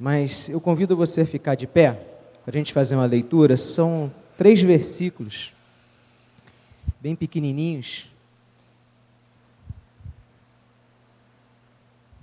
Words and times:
mas 0.00 0.48
eu 0.48 0.58
convido 0.58 0.96
você 0.96 1.20
a 1.20 1.26
ficar 1.26 1.54
de 1.54 1.66
pé 1.66 1.92
para 2.42 2.56
a 2.56 2.58
gente 2.58 2.72
fazer 2.72 2.96
uma 2.96 3.04
leitura. 3.04 3.54
São 3.58 4.10
três 4.38 4.62
versículos, 4.62 5.52
bem 6.98 7.14
pequenininhos. 7.14 8.08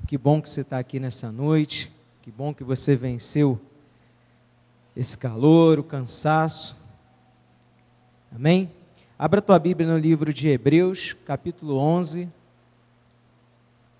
Que 0.07 0.17
bom 0.17 0.41
que 0.41 0.49
você 0.49 0.61
está 0.61 0.79
aqui 0.79 0.99
nessa 0.99 1.31
noite, 1.31 1.91
que 2.23 2.31
bom 2.31 2.51
que 2.51 2.63
você 2.63 2.95
venceu 2.95 3.61
esse 4.95 5.15
calor, 5.15 5.77
o 5.77 5.83
cansaço. 5.83 6.75
Amém? 8.33 8.71
Abra 9.19 9.39
tua 9.39 9.59
Bíblia 9.59 9.87
no 9.87 9.99
livro 9.99 10.33
de 10.33 10.47
Hebreus, 10.47 11.15
capítulo 11.25 11.77
11. 11.77 12.27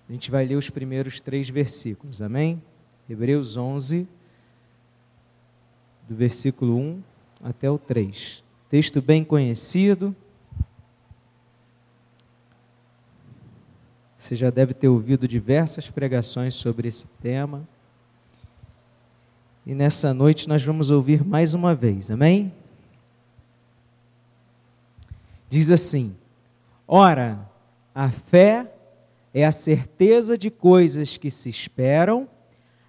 A 0.08 0.12
gente 0.12 0.32
vai 0.32 0.44
ler 0.44 0.56
os 0.56 0.68
primeiros 0.68 1.20
três 1.20 1.48
versículos, 1.48 2.20
amém? 2.20 2.60
Hebreus 3.08 3.56
11, 3.56 4.06
do 6.06 6.14
versículo 6.14 6.76
1 6.76 7.02
até 7.42 7.70
o 7.70 7.78
3. 7.78 8.42
Texto 8.68 9.00
bem 9.00 9.24
conhecido. 9.24 10.14
Você 14.16 14.36
já 14.36 14.50
deve 14.50 14.74
ter 14.74 14.88
ouvido 14.88 15.26
diversas 15.26 15.88
pregações 15.88 16.54
sobre 16.54 16.88
esse 16.88 17.06
tema. 17.22 17.66
E 19.64 19.74
nessa 19.74 20.12
noite 20.12 20.46
nós 20.46 20.62
vamos 20.62 20.90
ouvir 20.90 21.24
mais 21.24 21.54
uma 21.54 21.74
vez, 21.74 22.10
amém? 22.10 22.52
Diz 25.48 25.70
assim: 25.70 26.14
Ora, 26.86 27.38
a 27.94 28.10
fé 28.10 28.70
é 29.32 29.46
a 29.46 29.52
certeza 29.52 30.36
de 30.36 30.50
coisas 30.50 31.16
que 31.16 31.30
se 31.30 31.48
esperam, 31.48 32.28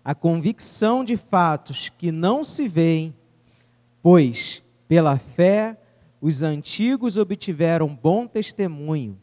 a 0.09 0.15
convicção 0.15 1.03
de 1.03 1.15
fatos 1.15 1.89
que 1.95 2.11
não 2.11 2.43
se 2.43 2.67
veem, 2.67 3.13
pois, 4.01 4.63
pela 4.87 5.19
fé, 5.19 5.77
os 6.19 6.41
antigos 6.41 7.15
obtiveram 7.15 7.95
bom 7.95 8.25
testemunho. 8.25 9.21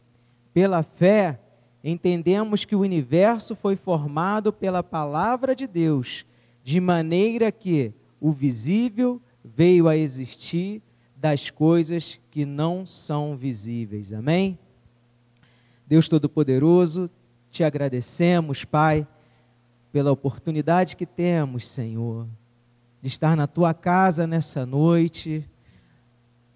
Pela 0.55 0.85
fé, 0.85 1.41
entendemos 1.83 2.65
que 2.65 2.77
o 2.77 2.83
universo 2.83 3.57
foi 3.57 3.75
formado 3.75 4.53
pela 4.53 4.81
palavra 4.81 5.57
de 5.57 5.67
Deus, 5.67 6.25
de 6.63 6.81
maneira 6.81 7.51
que 7.51 7.93
o 8.21 8.31
visível 8.31 9.21
veio 9.45 9.89
a 9.89 9.97
existir 9.97 10.81
das 11.17 11.51
coisas 11.51 12.21
que 12.31 12.47
não 12.47 12.87
são 12.87 13.37
visíveis. 13.37 14.13
Amém? 14.13 14.57
Deus 15.85 16.09
Todo-Poderoso, 16.09 17.11
te 17.51 17.65
agradecemos, 17.65 18.65
Pai, 18.65 19.05
pela 19.97 20.13
oportunidade 20.13 20.95
que 20.95 21.07
temos, 21.07 21.67
Senhor, 21.67 22.27
de 23.01 23.09
estar 23.09 23.35
na 23.35 23.47
tua 23.47 23.73
casa 23.73 24.27
nessa 24.27 24.67
noite, 24.67 25.43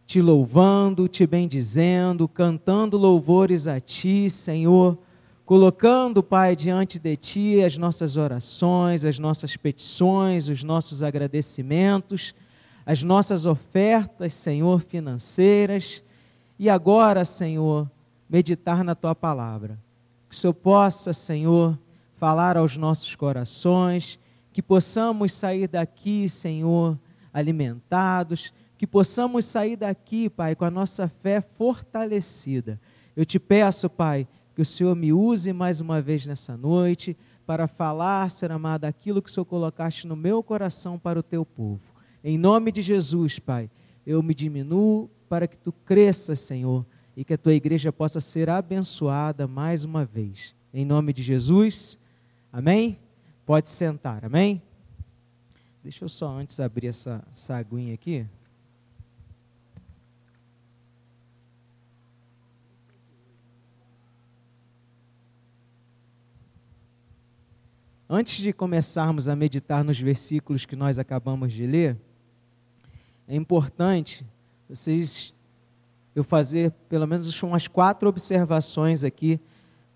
te 0.06 0.20
louvando, 0.20 1.08
te 1.08 1.26
bendizendo, 1.26 2.28
cantando 2.28 2.98
louvores 2.98 3.66
a 3.66 3.80
ti, 3.80 4.28
Senhor, 4.28 4.98
colocando, 5.46 6.22
Pai, 6.22 6.54
diante 6.54 6.98
de 6.98 7.16
ti 7.16 7.64
as 7.64 7.78
nossas 7.78 8.18
orações, 8.18 9.06
as 9.06 9.18
nossas 9.18 9.56
petições, 9.56 10.50
os 10.50 10.62
nossos 10.62 11.02
agradecimentos 11.02 12.34
as 12.84 13.02
nossas 13.02 13.46
ofertas, 13.46 14.34
Senhor, 14.34 14.80
financeiras, 14.80 16.02
e 16.58 16.68
agora, 16.68 17.24
Senhor, 17.24 17.90
meditar 18.28 18.84
na 18.84 18.94
tua 18.94 19.14
palavra. 19.14 19.78
Que 20.28 20.34
o 20.34 20.38
Senhor 20.38 20.52
possa, 20.52 21.14
Senhor, 21.14 21.78
falar 22.20 22.58
aos 22.58 22.76
nossos 22.76 23.16
corações, 23.16 24.18
que 24.52 24.60
possamos 24.60 25.32
sair 25.32 25.66
daqui, 25.66 26.28
Senhor, 26.28 26.98
alimentados, 27.32 28.52
que 28.76 28.86
possamos 28.86 29.46
sair 29.46 29.74
daqui, 29.74 30.28
Pai, 30.28 30.54
com 30.54 30.66
a 30.66 30.70
nossa 30.70 31.08
fé 31.08 31.40
fortalecida. 31.40 32.78
Eu 33.16 33.24
te 33.24 33.38
peço, 33.38 33.88
Pai, 33.88 34.28
que 34.54 34.60
o 34.60 34.66
Senhor 34.66 34.94
me 34.94 35.14
use 35.14 35.50
mais 35.54 35.80
uma 35.80 36.02
vez 36.02 36.26
nessa 36.26 36.58
noite 36.58 37.16
para 37.46 37.66
falar, 37.66 38.30
Senhor 38.30 38.52
amado, 38.52 38.84
aquilo 38.84 39.22
que 39.22 39.30
o 39.30 39.32
Senhor 39.32 39.46
colocaste 39.46 40.06
no 40.06 40.14
meu 40.14 40.42
coração 40.42 40.98
para 40.98 41.18
o 41.18 41.22
teu 41.22 41.46
povo. 41.46 41.80
Em 42.22 42.36
nome 42.36 42.70
de 42.70 42.82
Jesus, 42.82 43.38
Pai, 43.38 43.70
eu 44.06 44.22
me 44.22 44.34
diminuo 44.34 45.08
para 45.26 45.48
que 45.48 45.56
tu 45.56 45.72
cresças, 45.72 46.38
Senhor, 46.40 46.84
e 47.16 47.24
que 47.24 47.32
a 47.32 47.38
tua 47.38 47.54
igreja 47.54 47.90
possa 47.90 48.20
ser 48.20 48.50
abençoada 48.50 49.48
mais 49.48 49.84
uma 49.84 50.04
vez. 50.04 50.54
Em 50.72 50.84
nome 50.84 51.14
de 51.14 51.22
Jesus, 51.22 51.98
amém? 52.52 52.98
Pode 53.46 53.68
sentar, 53.68 54.24
amém? 54.24 54.62
Deixa 55.82 56.04
eu 56.04 56.08
só 56.08 56.28
antes 56.28 56.60
abrir 56.60 56.88
essa, 56.88 57.24
essa 57.32 57.56
aguinha 57.56 57.94
aqui. 57.94 58.26
Antes 68.12 68.38
de 68.42 68.52
começarmos 68.52 69.28
a 69.28 69.36
meditar 69.36 69.84
nos 69.84 70.00
versículos 70.00 70.66
que 70.66 70.74
nós 70.74 70.98
acabamos 70.98 71.52
de 71.52 71.64
ler, 71.64 71.96
é 73.28 73.36
importante 73.36 74.26
vocês 74.68 75.32
eu 76.12 76.24
fazer 76.24 76.72
pelo 76.88 77.06
menos 77.06 77.42
umas 77.44 77.68
quatro 77.68 78.08
observações 78.08 79.04
aqui 79.04 79.40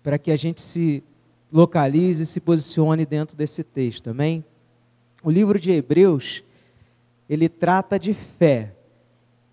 para 0.01 0.17
que 0.17 0.31
a 0.31 0.37
gente 0.37 0.61
se 0.61 1.03
localize 1.51 2.23
e 2.23 2.25
se 2.25 2.39
posicione 2.39 3.05
dentro 3.05 3.35
desse 3.35 3.63
texto, 3.63 4.09
amém? 4.09 4.43
O 5.23 5.29
livro 5.29 5.59
de 5.59 5.71
Hebreus, 5.71 6.43
ele 7.29 7.49
trata 7.49 7.97
de 7.97 8.13
fé. 8.13 8.75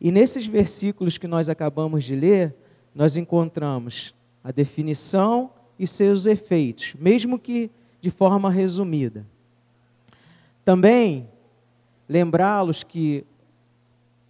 E 0.01 0.11
nesses 0.11 0.47
versículos 0.47 1.17
que 1.17 1.27
nós 1.27 1.49
acabamos 1.49 2.05
de 2.05 2.15
ler, 2.15 2.55
nós 2.95 3.17
encontramos 3.17 4.15
a 4.43 4.51
definição 4.51 5.51
e 5.79 5.87
seus 5.87 6.27
efeitos, 6.27 6.95
mesmo 6.99 7.39
que 7.39 7.71
de 8.01 8.11
forma 8.11 8.51
resumida. 8.51 9.27
Também 10.65 11.29
lembrá-los 12.09 12.85
que 12.85 13.25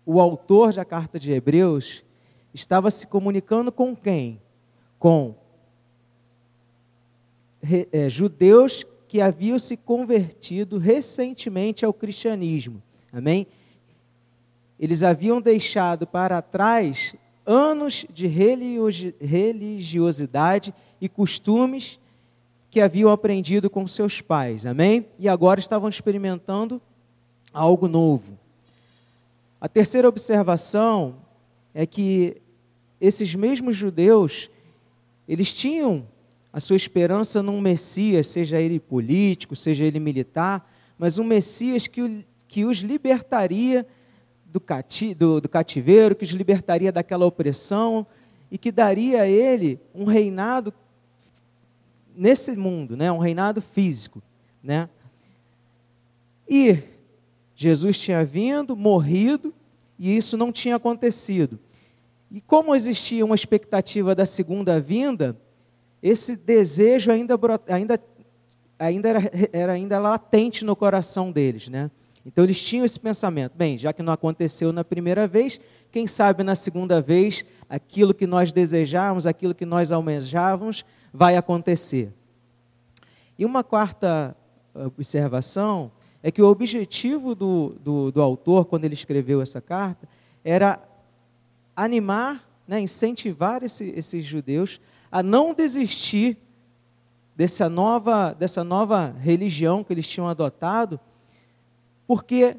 o 0.04 0.20
autor 0.20 0.72
da 0.72 0.84
carta 0.84 1.18
de 1.18 1.32
Hebreus 1.32 2.04
estava 2.52 2.90
se 2.90 3.06
comunicando 3.06 3.72
com 3.72 3.96
quem? 3.96 4.40
Com 4.98 5.34
é, 7.92 8.10
judeus 8.10 8.84
que 9.06 9.20
haviam 9.20 9.58
se 9.58 9.76
convertido 9.76 10.78
recentemente 10.78 11.84
ao 11.84 11.92
cristianismo. 11.92 12.82
Amém? 13.12 13.46
Eles 14.80 15.04
haviam 15.04 15.40
deixado 15.40 16.06
para 16.06 16.42
trás 16.42 17.14
anos 17.44 18.06
de 18.12 18.26
religiosidade 18.26 20.74
e 21.00 21.08
costumes 21.08 21.98
que 22.70 22.80
haviam 22.80 23.10
aprendido 23.10 23.68
com 23.68 23.84
seus 23.86 24.20
pais. 24.20 24.64
Amém? 24.64 25.06
E 25.18 25.28
agora 25.28 25.60
estavam 25.60 25.88
experimentando 25.88 26.80
algo 27.52 27.86
novo. 27.86 28.38
A 29.60 29.68
terceira 29.68 30.08
observação 30.08 31.16
é 31.74 31.86
que 31.86 32.40
esses 33.00 33.34
mesmos 33.34 33.76
judeus, 33.76 34.48
eles 35.28 35.54
tinham 35.54 36.06
a 36.52 36.60
sua 36.60 36.76
esperança 36.76 37.42
num 37.42 37.60
Messias, 37.60 38.26
seja 38.26 38.60
ele 38.60 38.78
político, 38.78 39.56
seja 39.56 39.84
ele 39.84 39.98
militar, 39.98 40.70
mas 40.98 41.18
um 41.18 41.24
Messias 41.24 41.86
que, 41.86 42.26
que 42.46 42.64
os 42.64 42.78
libertaria 42.78 43.86
do, 44.44 44.60
cati, 44.60 45.14
do, 45.14 45.40
do 45.40 45.48
cativeiro, 45.48 46.14
que 46.14 46.24
os 46.24 46.30
libertaria 46.30 46.92
daquela 46.92 47.24
opressão 47.24 48.06
e 48.50 48.58
que 48.58 48.70
daria 48.70 49.22
a 49.22 49.26
ele 49.26 49.80
um 49.94 50.04
reinado 50.04 50.74
nesse 52.14 52.54
mundo, 52.54 52.96
né? 52.96 53.10
um 53.10 53.18
reinado 53.18 53.62
físico. 53.62 54.22
Né? 54.62 54.90
E 56.46 56.78
Jesus 57.56 57.98
tinha 57.98 58.22
vindo, 58.24 58.76
morrido, 58.76 59.54
e 59.98 60.14
isso 60.14 60.36
não 60.36 60.52
tinha 60.52 60.76
acontecido. 60.76 61.58
E 62.30 62.40
como 62.42 62.74
existia 62.74 63.24
uma 63.24 63.34
expectativa 63.34 64.14
da 64.14 64.26
segunda 64.26 64.78
vinda, 64.78 65.34
esse 66.02 66.36
desejo 66.36 67.12
ainda, 67.12 67.38
ainda, 67.68 68.00
ainda 68.78 69.08
era, 69.08 69.20
era 69.52 69.72
ainda 69.72 69.98
latente 69.98 70.64
no 70.64 70.74
coração 70.74 71.30
deles, 71.30 71.68
né? 71.68 71.90
Então 72.24 72.44
eles 72.44 72.60
tinham 72.62 72.84
esse 72.84 72.98
pensamento, 72.98 73.52
bem, 73.56 73.76
já 73.76 73.92
que 73.92 74.02
não 74.02 74.12
aconteceu 74.12 74.72
na 74.72 74.84
primeira 74.84 75.26
vez, 75.26 75.60
quem 75.90 76.06
sabe 76.06 76.42
na 76.42 76.54
segunda 76.54 77.00
vez 77.00 77.44
aquilo 77.68 78.14
que 78.14 78.26
nós 78.26 78.52
desejávamos, 78.52 79.26
aquilo 79.26 79.54
que 79.54 79.66
nós 79.66 79.90
almejávamos, 79.90 80.84
vai 81.12 81.36
acontecer. 81.36 82.12
E 83.38 83.44
uma 83.44 83.64
quarta 83.64 84.36
observação 84.74 85.90
é 86.22 86.30
que 86.30 86.40
o 86.40 86.46
objetivo 86.46 87.34
do, 87.34 87.74
do, 87.80 88.12
do 88.12 88.22
autor, 88.22 88.66
quando 88.66 88.84
ele 88.84 88.94
escreveu 88.94 89.42
essa 89.42 89.60
carta, 89.60 90.08
era 90.44 90.80
animar, 91.74 92.48
né, 92.66 92.80
incentivar 92.80 93.62
esse, 93.64 93.84
esses 93.96 94.24
judeus 94.24 94.80
a 95.12 95.22
não 95.22 95.52
desistir 95.52 96.38
dessa 97.36 97.68
nova, 97.68 98.32
dessa 98.32 98.64
nova 98.64 99.14
religião 99.18 99.84
que 99.84 99.92
eles 99.92 100.08
tinham 100.08 100.26
adotado 100.26 100.98
porque 102.06 102.56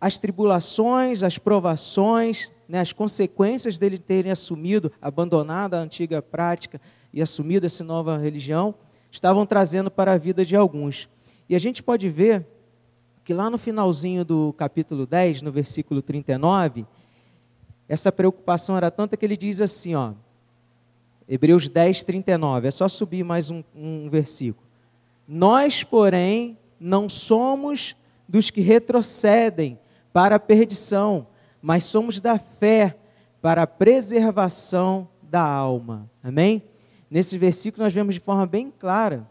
as 0.00 0.18
tribulações, 0.18 1.22
as 1.22 1.38
provações, 1.38 2.50
né, 2.68 2.80
as 2.80 2.92
consequências 2.92 3.78
dele 3.78 3.96
terem 3.96 4.32
assumido, 4.32 4.90
abandonado 5.00 5.74
a 5.74 5.78
antiga 5.78 6.20
prática 6.20 6.80
e 7.12 7.22
assumido 7.22 7.66
essa 7.66 7.84
nova 7.84 8.18
religião, 8.18 8.74
estavam 9.10 9.46
trazendo 9.46 9.90
para 9.90 10.12
a 10.12 10.18
vida 10.18 10.44
de 10.44 10.56
alguns. 10.56 11.08
E 11.48 11.54
a 11.54 11.58
gente 11.58 11.82
pode 11.82 12.08
ver 12.08 12.46
que 13.24 13.32
lá 13.32 13.48
no 13.48 13.58
finalzinho 13.58 14.24
do 14.24 14.52
capítulo 14.54 15.06
10, 15.06 15.42
no 15.42 15.52
versículo 15.52 16.02
39, 16.02 16.84
essa 17.88 18.10
preocupação 18.10 18.76
era 18.76 18.90
tanta 18.90 19.16
que 19.16 19.24
ele 19.24 19.36
diz 19.36 19.60
assim, 19.60 19.94
ó, 19.94 20.12
Hebreus 21.34 21.66
10, 21.66 22.02
39, 22.02 22.68
é 22.68 22.70
só 22.70 22.86
subir 22.86 23.24
mais 23.24 23.50
um, 23.50 23.64
um 23.74 24.06
versículo. 24.10 24.68
Nós, 25.26 25.82
porém, 25.82 26.58
não 26.78 27.08
somos 27.08 27.96
dos 28.28 28.50
que 28.50 28.60
retrocedem 28.60 29.78
para 30.12 30.36
a 30.36 30.38
perdição, 30.38 31.26
mas 31.62 31.84
somos 31.84 32.20
da 32.20 32.38
fé 32.38 32.98
para 33.40 33.62
a 33.62 33.66
preservação 33.66 35.08
da 35.22 35.40
alma. 35.40 36.06
Amém? 36.22 36.62
Nesse 37.10 37.38
versículo 37.38 37.82
nós 37.82 37.94
vemos 37.94 38.12
de 38.12 38.20
forma 38.20 38.44
bem 38.44 38.70
clara 38.70 39.26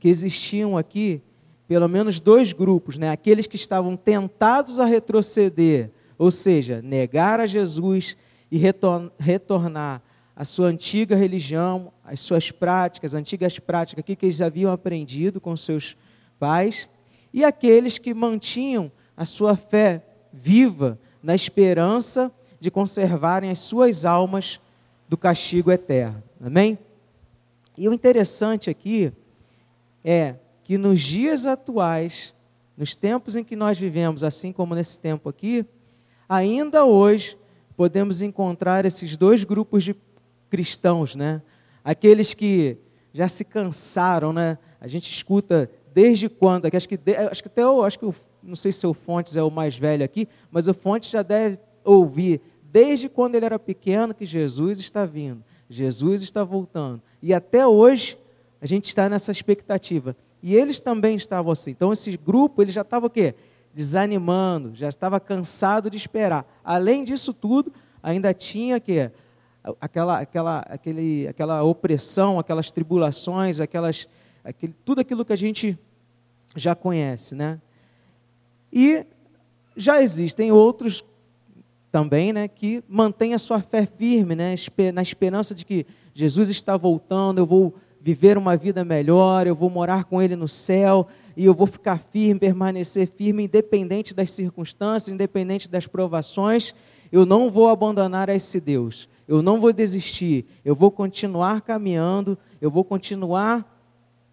que 0.00 0.08
existiam 0.08 0.78
aqui 0.78 1.20
pelo 1.68 1.90
menos 1.90 2.20
dois 2.20 2.54
grupos, 2.54 2.96
né? 2.96 3.10
Aqueles 3.10 3.46
que 3.46 3.56
estavam 3.56 3.98
tentados 3.98 4.80
a 4.80 4.86
retroceder, 4.86 5.90
ou 6.16 6.30
seja, 6.30 6.80
negar 6.80 7.38
a 7.38 7.46
Jesus 7.46 8.16
e 8.50 8.56
retornar 9.18 10.00
à 10.36 10.44
sua 10.44 10.68
antiga 10.68 11.16
religião, 11.16 11.90
às 12.04 12.20
suas 12.20 12.50
práticas, 12.50 13.14
antigas 13.14 13.58
práticas 13.58 14.04
que 14.04 14.18
eles 14.20 14.42
haviam 14.42 14.70
aprendido 14.70 15.40
com 15.40 15.56
seus 15.56 15.96
pais, 16.38 16.90
e 17.32 17.42
aqueles 17.42 17.96
que 17.96 18.12
mantinham 18.12 18.92
a 19.16 19.24
sua 19.24 19.56
fé 19.56 20.04
viva 20.30 20.98
na 21.22 21.34
esperança 21.34 22.30
de 22.60 22.70
conservarem 22.70 23.50
as 23.50 23.60
suas 23.60 24.04
almas 24.04 24.60
do 25.08 25.16
castigo 25.16 25.72
eterno. 25.72 26.22
Amém? 26.38 26.78
E 27.76 27.88
o 27.88 27.92
interessante 27.94 28.68
aqui 28.68 29.12
é 30.04 30.36
que 30.62 30.76
nos 30.76 31.00
dias 31.00 31.46
atuais, 31.46 32.34
nos 32.76 32.94
tempos 32.94 33.36
em 33.36 33.44
que 33.44 33.56
nós 33.56 33.78
vivemos, 33.78 34.22
assim 34.22 34.52
como 34.52 34.74
nesse 34.74 35.00
tempo 35.00 35.28
aqui, 35.28 35.64
ainda 36.28 36.84
hoje 36.84 37.38
podemos 37.76 38.20
encontrar 38.20 38.84
esses 38.84 39.16
dois 39.16 39.44
grupos 39.44 39.84
de 39.84 39.94
cristãos, 40.50 41.16
né? 41.16 41.42
Aqueles 41.84 42.34
que 42.34 42.78
já 43.12 43.28
se 43.28 43.44
cansaram, 43.44 44.32
né? 44.32 44.58
A 44.80 44.86
gente 44.86 45.10
escuta 45.10 45.70
desde 45.92 46.28
quando? 46.28 46.66
Acho 46.66 46.88
que, 46.88 46.98
acho 47.30 47.42
que 47.42 47.48
até 47.48 47.62
eu, 47.62 47.82
acho 47.82 47.98
que 47.98 48.06
o 48.06 48.14
não 48.46 48.56
sei 48.56 48.70
se 48.70 48.86
o 48.86 48.94
Fontes 48.94 49.36
é 49.36 49.42
o 49.42 49.50
mais 49.50 49.76
velho 49.76 50.04
aqui, 50.04 50.28
mas 50.50 50.68
o 50.68 50.74
Fontes 50.74 51.10
já 51.10 51.22
deve 51.22 51.58
ouvir 51.84 52.40
desde 52.62 53.08
quando 53.08 53.34
ele 53.34 53.44
era 53.44 53.58
pequeno 53.58 54.14
que 54.14 54.24
Jesus 54.24 54.78
está 54.78 55.04
vindo, 55.04 55.42
Jesus 55.68 56.22
está 56.22 56.44
voltando. 56.44 57.02
E 57.20 57.34
até 57.34 57.66
hoje 57.66 58.16
a 58.60 58.66
gente 58.66 58.86
está 58.86 59.08
nessa 59.08 59.32
expectativa. 59.32 60.16
E 60.42 60.54
eles 60.54 60.80
também 60.80 61.16
estavam 61.16 61.50
assim. 61.50 61.70
Então 61.70 61.92
esse 61.92 62.16
grupo, 62.16 62.62
ele 62.62 62.70
já 62.70 62.82
estava 62.82 63.06
o 63.06 63.10
quê? 63.10 63.34
Desanimando, 63.74 64.74
já 64.74 64.88
estava 64.88 65.18
cansado 65.18 65.90
de 65.90 65.96
esperar. 65.96 66.46
Além 66.62 67.02
disso 67.02 67.32
tudo, 67.32 67.72
ainda 68.02 68.32
tinha 68.32 68.78
que 68.78 69.10
aquela 69.80 70.18
aquela 70.20 70.58
aquele 70.60 71.28
aquela 71.28 71.62
opressão, 71.62 72.38
aquelas 72.38 72.70
tribulações, 72.70 73.60
aquelas 73.60 74.08
aquele, 74.44 74.74
tudo 74.84 75.00
aquilo 75.00 75.24
que 75.24 75.32
a 75.32 75.36
gente 75.36 75.78
já 76.54 76.74
conhece, 76.74 77.34
né? 77.34 77.60
E 78.72 79.04
já 79.76 80.02
existem 80.02 80.50
outros 80.52 81.04
também, 81.90 82.32
né, 82.32 82.46
que 82.46 82.84
mantêm 82.88 83.32
a 83.32 83.38
sua 83.38 83.60
fé 83.62 83.86
firme, 83.86 84.34
né, 84.34 84.54
na 84.92 85.02
esperança 85.02 85.54
de 85.54 85.64
que 85.64 85.86
Jesus 86.12 86.50
está 86.50 86.76
voltando, 86.76 87.38
eu 87.38 87.46
vou 87.46 87.74
viver 88.00 88.36
uma 88.36 88.56
vida 88.56 88.84
melhor, 88.84 89.46
eu 89.46 89.54
vou 89.54 89.70
morar 89.70 90.04
com 90.04 90.20
Ele 90.20 90.36
no 90.36 90.46
céu, 90.46 91.08
e 91.36 91.44
eu 91.44 91.54
vou 91.54 91.66
ficar 91.66 91.98
firme, 91.98 92.38
permanecer 92.38 93.08
firme, 93.08 93.44
independente 93.44 94.14
das 94.14 94.30
circunstâncias, 94.30 95.12
independente 95.12 95.70
das 95.70 95.86
provações, 95.86 96.74
eu 97.10 97.24
não 97.24 97.48
vou 97.50 97.68
abandonar 97.68 98.28
esse 98.28 98.60
Deus, 98.60 99.08
eu 99.28 99.42
não 99.42 99.60
vou 99.60 99.72
desistir, 99.72 100.46
eu 100.64 100.74
vou 100.74 100.90
continuar 100.90 101.60
caminhando, 101.60 102.38
eu 102.60 102.70
vou 102.70 102.84
continuar 102.84 103.72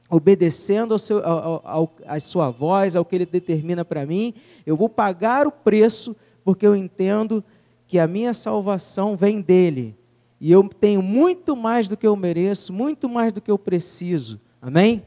obedecendo 0.10 0.94
ao 0.94 1.00
seu, 1.00 1.26
ao, 1.26 1.62
ao, 1.66 1.96
à 2.06 2.20
sua 2.20 2.52
voz, 2.52 2.96
ao 2.96 3.04
que 3.04 3.16
ele 3.16 3.26
determina 3.26 3.84
para 3.84 4.06
mim, 4.06 4.34
eu 4.66 4.78
vou 4.78 4.88
pagar 4.88 5.48
o 5.48 5.52
preço, 5.52 6.16
porque 6.44 6.68
eu 6.68 6.76
entendo 6.76 7.44
que 7.88 7.98
a 7.98 8.06
minha 8.06 8.34
salvação 8.34 9.16
vem 9.16 9.42
dele. 9.42 9.96
E 10.40 10.52
eu 10.52 10.68
tenho 10.68 11.02
muito 11.02 11.56
mais 11.56 11.88
do 11.88 11.98
que 11.98 12.06
eu 12.06 12.16
mereço, 12.16 12.72
muito 12.72 13.10
mais 13.10 13.34
do 13.34 13.42
que 13.42 13.50
eu 13.50 13.58
preciso. 13.58 14.40
Amém? 14.62 15.04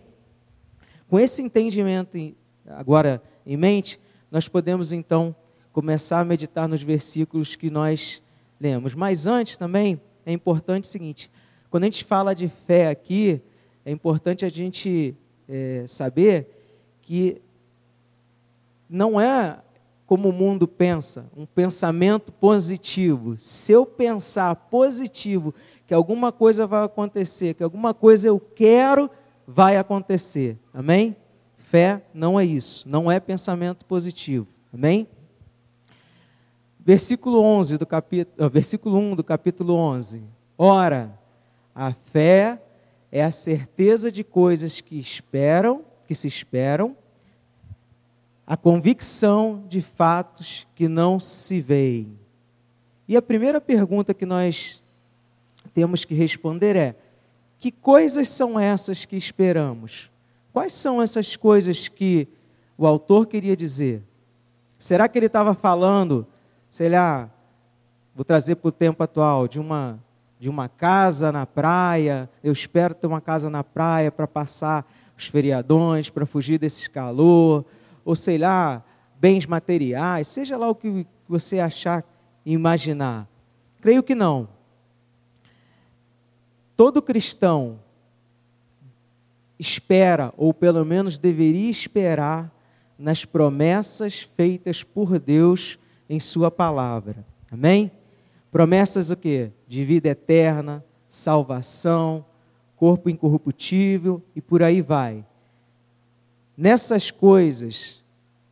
Com 1.09 1.21
esse 1.21 1.41
entendimento 1.41 2.19
agora 2.67 3.23
em 3.47 3.57
mente, 3.57 4.01
nós 4.31 4.49
podemos 4.49 4.93
então 4.93 5.37
começar 5.73 6.21
a 6.21 6.25
meditar 6.25 6.67
nos 6.67 6.83
versículos 6.83 7.55
que 7.55 7.71
nós 7.71 8.23
lemos. 8.61 8.95
Mas 8.95 9.27
antes 9.27 9.57
também 9.57 10.01
é 10.25 10.33
importante 10.33 10.85
o 10.85 10.89
seguinte: 10.89 11.31
quando 11.71 11.85
a 11.85 11.87
gente 11.87 12.05
fala 12.05 12.35
de 12.35 12.49
fé 12.49 12.89
aqui, 12.89 13.41
é 13.85 13.91
importante 13.91 14.45
a 14.45 14.49
gente 14.49 15.15
é, 15.49 15.85
saber 15.87 16.49
que 17.03 17.41
não 18.89 19.21
é 19.21 19.59
como 20.07 20.29
o 20.29 20.33
mundo 20.33 20.69
pensa, 20.69 21.27
um 21.37 21.45
pensamento 21.45 22.33
positivo. 22.33 23.35
Se 23.39 23.73
eu 23.73 23.85
pensar 23.85 24.55
positivo, 24.55 25.53
que 25.87 25.93
alguma 25.93 26.31
coisa 26.31 26.67
vai 26.67 26.85
acontecer, 26.85 27.55
que 27.55 27.63
alguma 27.63 27.93
coisa 27.93 28.29
eu 28.29 28.39
quero, 28.39 29.11
vai 29.47 29.77
acontecer. 29.77 30.57
Amém? 30.73 31.17
Fé 31.59 32.03
não 32.15 32.39
é 32.39 32.45
isso, 32.45 32.89
não 32.89 33.11
é 33.11 33.19
pensamento 33.19 33.85
positivo. 33.85 34.47
Amém? 34.73 35.09
Versículo 36.87 37.41
11 37.41 37.79
do 37.79 37.85
capítulo, 37.85 38.49
versículo 38.49 38.97
1 38.97 39.17
do 39.17 39.25
capítulo 39.25 39.75
11. 39.75 40.23
Ora, 40.57 41.19
a 41.75 41.93
fé 41.93 42.63
é 43.11 43.25
a 43.25 43.31
certeza 43.33 44.09
de 44.09 44.23
coisas 44.23 44.81
que 44.81 44.97
esperam, 44.97 45.85
que 46.07 46.15
se 46.15 46.29
esperam, 46.29 46.97
a 48.47 48.57
convicção 48.57 49.65
de 49.69 49.83
fatos 49.83 50.65
que 50.77 50.87
não 50.87 51.19
se 51.19 51.61
veem. 51.61 52.17
E 53.09 53.17
a 53.17 53.23
primeira 53.23 53.61
pergunta 53.61 54.15
que 54.15 54.25
nós 54.25 54.81
temos 55.75 56.05
que 56.05 56.15
responder 56.15 56.77
é: 56.77 56.95
que 57.59 57.73
coisas 57.73 58.29
são 58.29 58.61
essas 58.61 59.05
que 59.05 59.17
esperamos? 59.17 60.09
Quais 60.53 60.73
são 60.73 61.03
essas 61.03 61.35
coisas 61.35 61.89
que 61.89 62.29
o 62.79 62.87
autor 62.87 63.27
queria 63.27 63.57
dizer? 63.57 64.05
Será 64.79 65.09
que 65.09 65.19
ele 65.19 65.27
estava 65.27 65.53
falando, 65.53 66.25
sei 66.77 66.91
lá, 66.91 67.31
vou 68.15 68.23
trazer 68.23 68.57
para 68.57 68.69
o 68.69 68.73
tempo 68.73 69.03
atual, 69.03 69.49
de 69.49 69.59
uma 69.59 69.99
de 70.39 70.51
uma 70.51 70.69
casa 70.69 71.33
na 71.33 71.47
praia. 71.47 72.29
Eu 72.45 72.53
espero 72.53 72.95
ter 72.95 73.07
uma 73.07 73.23
casa 73.23 73.49
na 73.49 73.65
praia 73.65 74.13
para 74.13 74.27
passar 74.27 74.87
os 75.17 75.27
feriadões, 75.27 76.11
para 76.11 76.27
fugir 76.27 76.59
desse 76.59 76.91
calor, 76.91 77.65
ou 78.05 78.15
sei 78.15 78.37
lá, 78.37 78.85
bens 79.19 79.47
materiais, 79.47 80.29
seja 80.29 80.59
lá 80.59 80.69
o 80.69 80.75
que 80.75 81.07
você 81.27 81.61
achar 81.61 82.05
e 82.45 82.53
imaginar. 82.53 83.27
Creio 83.81 84.03
que 84.03 84.15
não. 84.15 84.47
Todo 86.77 87.01
cristão 87.01 87.79
espera, 89.59 90.31
ou 90.37 90.53
pelo 90.53 90.85
menos 90.85 91.17
deveria 91.17 91.71
esperar, 91.71 92.53
nas 92.99 93.25
promessas 93.25 94.29
feitas 94.37 94.83
por 94.83 95.19
Deus 95.19 95.79
em 96.09 96.21
Sua 96.21 96.51
palavra. 96.51 97.25
Amém? 97.51 97.91
Promessas 98.51 99.11
o 99.11 99.17
quê? 99.17 99.51
De 99.67 99.85
vida 99.85 100.09
eterna, 100.09 100.85
salvação, 101.09 102.25
corpo 102.77 103.09
incorruptível 103.09 104.23
e 104.35 104.41
por 104.41 104.63
aí 104.63 104.81
vai. 104.81 105.25
Nessas 106.57 107.11
coisas 107.11 108.03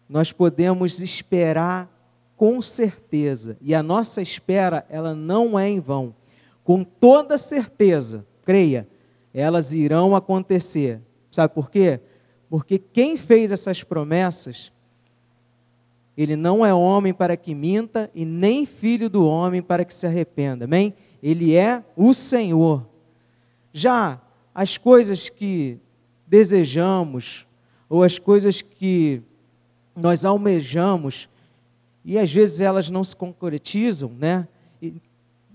nós 0.08 0.32
podemos 0.32 1.00
esperar 1.00 1.90
com 2.37 2.61
certeza, 2.61 3.56
e 3.61 3.75
a 3.75 3.82
nossa 3.82 4.20
espera, 4.20 4.84
ela 4.90 5.14
não 5.14 5.58
é 5.58 5.68
em 5.68 5.80
vão. 5.80 6.14
Com 6.64 6.82
toda 6.82 7.38
certeza, 7.38 8.26
creia, 8.42 8.88
elas 9.32 9.73
irão 9.73 10.16
acontecer. 10.16 11.00
Sabe 11.30 11.54
por 11.54 11.70
quê? 11.70 12.00
Porque 12.49 12.78
quem 12.78 13.16
fez 13.16 13.52
essas 13.52 13.82
promessas 13.82 14.73
ele 16.16 16.37
não 16.37 16.64
é 16.64 16.73
homem 16.73 17.12
para 17.12 17.37
que 17.37 17.54
minta 17.54 18.11
e 18.14 18.25
nem 18.25 18.64
filho 18.64 19.11
do 19.11 19.26
homem 19.26 19.61
para 19.61 19.85
que 19.85 19.94
se 19.94 20.06
arrependa. 20.06 20.64
Amém? 20.64 20.94
Ele 21.23 21.54
é 21.54 21.83
o 21.97 22.14
Senhor. 22.14 22.87
Já 23.73 24.21
as 24.54 24.78
coisas 24.78 25.28
que 25.28 25.78
desejamos 26.26 27.47
ou 27.88 28.02
as 28.02 28.18
coisas 28.18 28.62
que 28.62 29.23
nós 29.97 30.25
almejamos, 30.25 31.28
e 32.04 32.18
às 32.18 32.33
vezes 32.33 32.61
elas 32.61 32.90
não 32.90 33.04
se 33.04 33.14
concretizam, 33.14 34.11
né? 34.18 34.47
E, 34.83 34.94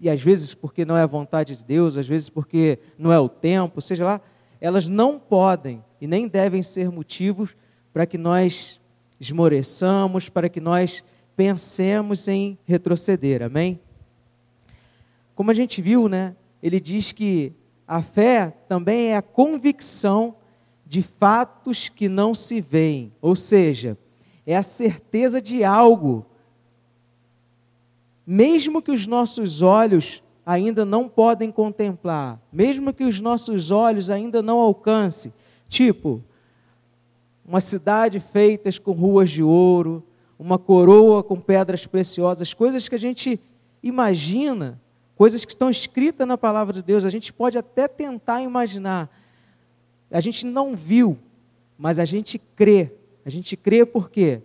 e 0.01 0.09
às 0.09 0.21
vezes 0.21 0.53
porque 0.53 0.85
não 0.85 0.95
é 0.95 1.01
a 1.01 1.07
vontade 1.07 1.57
de 1.57 1.63
Deus, 1.63 1.97
às 1.97 2.07
vezes 2.07 2.29
porque 2.29 2.79
não 2.97 3.11
é 3.11 3.19
o 3.19 3.27
tempo, 3.27 3.81
seja 3.81 4.05
lá, 4.05 4.21
elas 4.61 4.87
não 4.87 5.19
podem 5.19 5.83
e 5.99 6.07
nem 6.07 6.27
devem 6.27 6.63
ser 6.63 6.89
motivos 6.89 7.55
para 7.91 8.05
que 8.05 8.17
nós 8.17 8.78
esmoreçamos, 9.19 10.29
para 10.29 10.49
que 10.49 10.61
nós 10.61 11.03
pensemos 11.35 12.27
em 12.27 12.57
retroceder. 12.65 13.41
Amém? 13.41 13.79
Como 15.35 15.51
a 15.51 15.53
gente 15.53 15.81
viu, 15.81 16.07
né? 16.07 16.35
Ele 16.61 16.79
diz 16.79 17.11
que 17.11 17.53
a 17.87 18.01
fé 18.01 18.53
também 18.67 19.07
é 19.07 19.17
a 19.17 19.21
convicção 19.21 20.35
de 20.85 21.01
fatos 21.01 21.87
que 21.87 22.09
não 22.09 22.33
se 22.33 22.59
veem, 22.59 23.13
ou 23.21 23.35
seja, 23.35 23.97
é 24.45 24.57
a 24.57 24.63
certeza 24.63 25.39
de 25.39 25.63
algo, 25.63 26.25
mesmo 28.25 28.81
que 28.81 28.91
os 28.91 29.05
nossos 29.05 29.61
olhos 29.61 30.23
ainda 30.45 30.83
não 30.83 31.07
podem 31.07 31.51
contemplar, 31.51 32.41
mesmo 32.51 32.91
que 32.91 33.03
os 33.03 33.21
nossos 33.21 33.69
olhos 33.69 34.09
ainda 34.09 34.41
não 34.41 34.59
alcancem, 34.59 35.31
tipo, 35.67 36.23
uma 37.49 37.59
cidade 37.59 38.19
feita 38.19 38.69
com 38.79 38.91
ruas 38.91 39.31
de 39.31 39.41
ouro, 39.41 40.03
uma 40.37 40.59
coroa 40.59 41.23
com 41.23 41.39
pedras 41.39 41.83
preciosas, 41.87 42.53
coisas 42.53 42.87
que 42.87 42.93
a 42.93 42.99
gente 42.99 43.39
imagina, 43.81 44.79
coisas 45.15 45.43
que 45.43 45.53
estão 45.53 45.67
escritas 45.67 46.27
na 46.27 46.37
palavra 46.37 46.71
de 46.75 46.83
Deus, 46.83 47.05
a 47.05 47.09
gente 47.09 47.33
pode 47.33 47.57
até 47.57 47.87
tentar 47.87 48.43
imaginar. 48.43 49.09
A 50.11 50.21
gente 50.21 50.45
não 50.45 50.75
viu, 50.75 51.17
mas 51.75 51.97
a 51.97 52.05
gente 52.05 52.37
crê. 52.37 52.93
A 53.25 53.31
gente 53.31 53.57
crê 53.57 53.83
por 53.83 54.11
quê? 54.11 54.43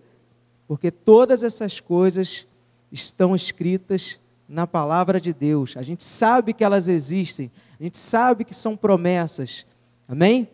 Porque 0.66 0.90
todas 0.90 1.44
essas 1.44 1.80
coisas 1.80 2.46
estão 2.90 3.34
escritas 3.34 4.18
na 4.48 4.66
palavra 4.66 5.20
de 5.20 5.34
Deus. 5.34 5.76
A 5.76 5.82
gente 5.82 6.02
sabe 6.02 6.54
que 6.54 6.64
elas 6.64 6.88
existem, 6.88 7.52
a 7.78 7.82
gente 7.82 7.98
sabe 7.98 8.46
que 8.46 8.54
são 8.54 8.74
promessas. 8.74 9.66
Amém? 10.08 10.48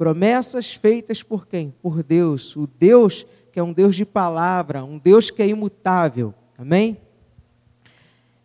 Promessas 0.00 0.72
feitas 0.72 1.22
por 1.22 1.46
quem? 1.46 1.74
Por 1.82 2.02
Deus. 2.02 2.56
O 2.56 2.66
Deus 2.66 3.26
que 3.52 3.60
é 3.60 3.62
um 3.62 3.70
Deus 3.70 3.94
de 3.94 4.06
palavra, 4.06 4.82
um 4.82 4.96
Deus 4.96 5.30
que 5.30 5.42
é 5.42 5.46
imutável. 5.46 6.32
Amém? 6.56 6.96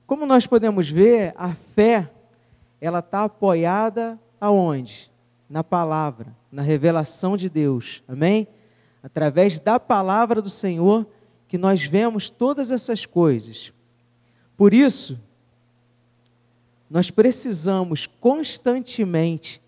Como 0.05 0.25
nós 0.25 0.45
podemos 0.45 0.89
ver, 0.89 1.33
a 1.37 1.53
fé, 1.73 2.11
ela 2.81 2.99
está 2.99 3.23
apoiada 3.23 4.19
aonde? 4.37 5.09
Na 5.49 5.63
palavra, 5.63 6.35
na 6.51 6.61
revelação 6.61 7.37
de 7.37 7.47
Deus. 7.47 8.03
Amém? 8.05 8.49
Através 9.01 9.57
da 9.57 9.79
palavra 9.79 10.41
do 10.41 10.49
Senhor 10.49 11.07
que 11.47 11.57
nós 11.57 11.85
vemos 11.85 12.29
todas 12.29 12.69
essas 12.69 13.05
coisas. 13.05 13.71
Por 14.57 14.73
isso, 14.73 15.17
nós 16.89 17.09
precisamos 17.09 18.07
constantemente 18.07 19.63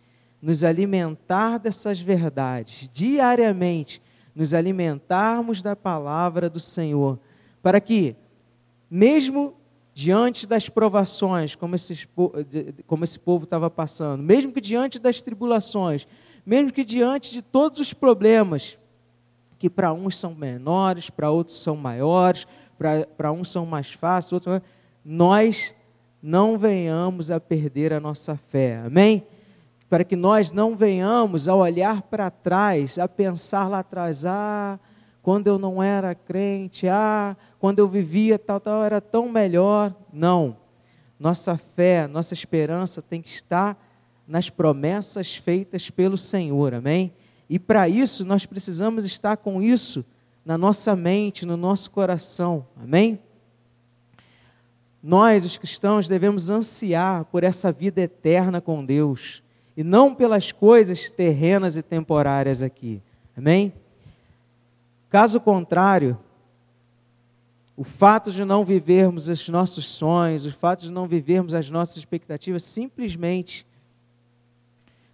nos 0.48 0.64
alimentar 0.64 1.58
dessas 1.58 2.00
verdades, 2.00 2.90
diariamente, 2.94 4.02
nos 4.34 4.54
alimentarmos 4.54 5.62
da 5.62 5.76
palavra 5.76 6.50
do 6.50 6.58
Senhor, 6.58 7.20
para 7.62 7.82
que, 7.82 8.16
mesmo 8.90 9.56
diante 9.94 10.48
das 10.48 10.70
provações, 10.70 11.54
como, 11.54 11.76
esses, 11.76 12.08
como 12.86 13.04
esse 13.04 13.20
povo 13.20 13.44
estava 13.44 13.70
passando, 13.70 14.24
mesmo 14.24 14.54
que 14.54 14.62
diante 14.62 15.00
das 15.00 15.22
tribulações, 15.22 16.08
mesmo 16.46 16.72
que 16.72 16.86
diante 16.86 17.34
de 17.34 17.42
todos 17.42 17.82
os 17.82 17.92
problemas, 17.92 18.80
que 19.60 19.70
para 19.70 19.92
uns 19.92 20.18
são 20.18 20.34
menores, 20.34 21.10
para 21.10 21.30
outros 21.30 21.58
são 21.58 21.76
maiores, 21.76 22.48
para 23.18 23.34
uns 23.34 23.52
são 23.52 23.66
mais 23.66 23.92
fáceis, 23.92 24.32
outros 24.32 24.62
nós 25.04 25.76
não 26.24 26.58
venhamos 26.58 27.30
a 27.32 27.38
perder 27.38 27.92
a 27.92 28.00
nossa 28.00 28.38
fé. 28.38 28.78
Amém? 28.78 29.28
Para 29.90 30.04
que 30.04 30.16
nós 30.16 30.52
não 30.52 30.76
venhamos 30.76 31.48
a 31.48 31.56
olhar 31.56 32.02
para 32.02 32.30
trás, 32.30 33.00
a 33.00 33.08
pensar 33.08 33.70
lá 33.70 33.80
atrás, 33.80 34.26
ah, 34.26 34.78
quando 35.22 35.48
eu 35.48 35.58
não 35.58 35.82
era 35.82 36.14
crente, 36.14 36.88
ah, 36.88 37.36
quando 37.60 37.80
eu 37.80 37.88
vivia 37.88 38.38
tal, 38.38 38.60
tal, 38.60 38.84
era 38.84 39.00
tão 39.00 39.30
melhor. 39.30 39.96
Não. 40.12 40.58
Nossa 41.20 41.58
fé, 41.58 42.08
nossa 42.08 42.34
esperança 42.34 43.02
tem 43.02 43.22
que 43.22 43.30
estar 43.30 43.78
nas 44.28 44.50
promessas 44.50 45.36
feitas 45.36 45.90
pelo 45.90 46.18
Senhor. 46.18 46.74
Amém? 46.74 47.14
E 47.50 47.58
para 47.58 47.88
isso 47.88 48.26
nós 48.26 48.46
precisamos 48.46 49.06
estar 49.06 49.38
com 49.38 49.62
isso 49.62 50.06
na 50.46 50.58
nossa 50.58 50.96
mente, 50.96 51.46
no 51.46 51.58
nosso 51.58 51.92
coração. 51.92 52.66
Amém? 52.82 53.20
Nós, 55.02 55.46
os 55.46 55.58
cristãos, 55.58 56.08
devemos 56.08 56.50
ansiar 56.50 57.26
por 57.26 57.44
essa 57.44 57.72
vida 57.72 58.02
eterna 58.02 58.60
com 58.60 58.84
Deus 58.84 59.44
e 59.78 59.84
não 59.84 60.16
pelas 60.16 60.52
coisas 60.52 61.12
terrenas 61.12 61.78
e 61.78 61.84
temporárias 61.84 62.64
aqui. 62.64 63.00
Amém? 63.38 63.72
Caso 65.08 65.40
contrário, 65.40 66.18
o 67.76 67.84
fato 67.84 68.32
de 68.32 68.44
não 68.44 68.66
vivermos 68.66 69.30
os 69.30 69.48
nossos 69.48 69.86
sonhos, 69.88 70.48
o 70.48 70.52
fato 70.52 70.82
de 70.82 70.92
não 70.92 71.08
vivermos 71.08 71.54
as 71.54 71.70
nossas 71.70 71.98
expectativas, 71.98 72.64
simplesmente 72.64 73.68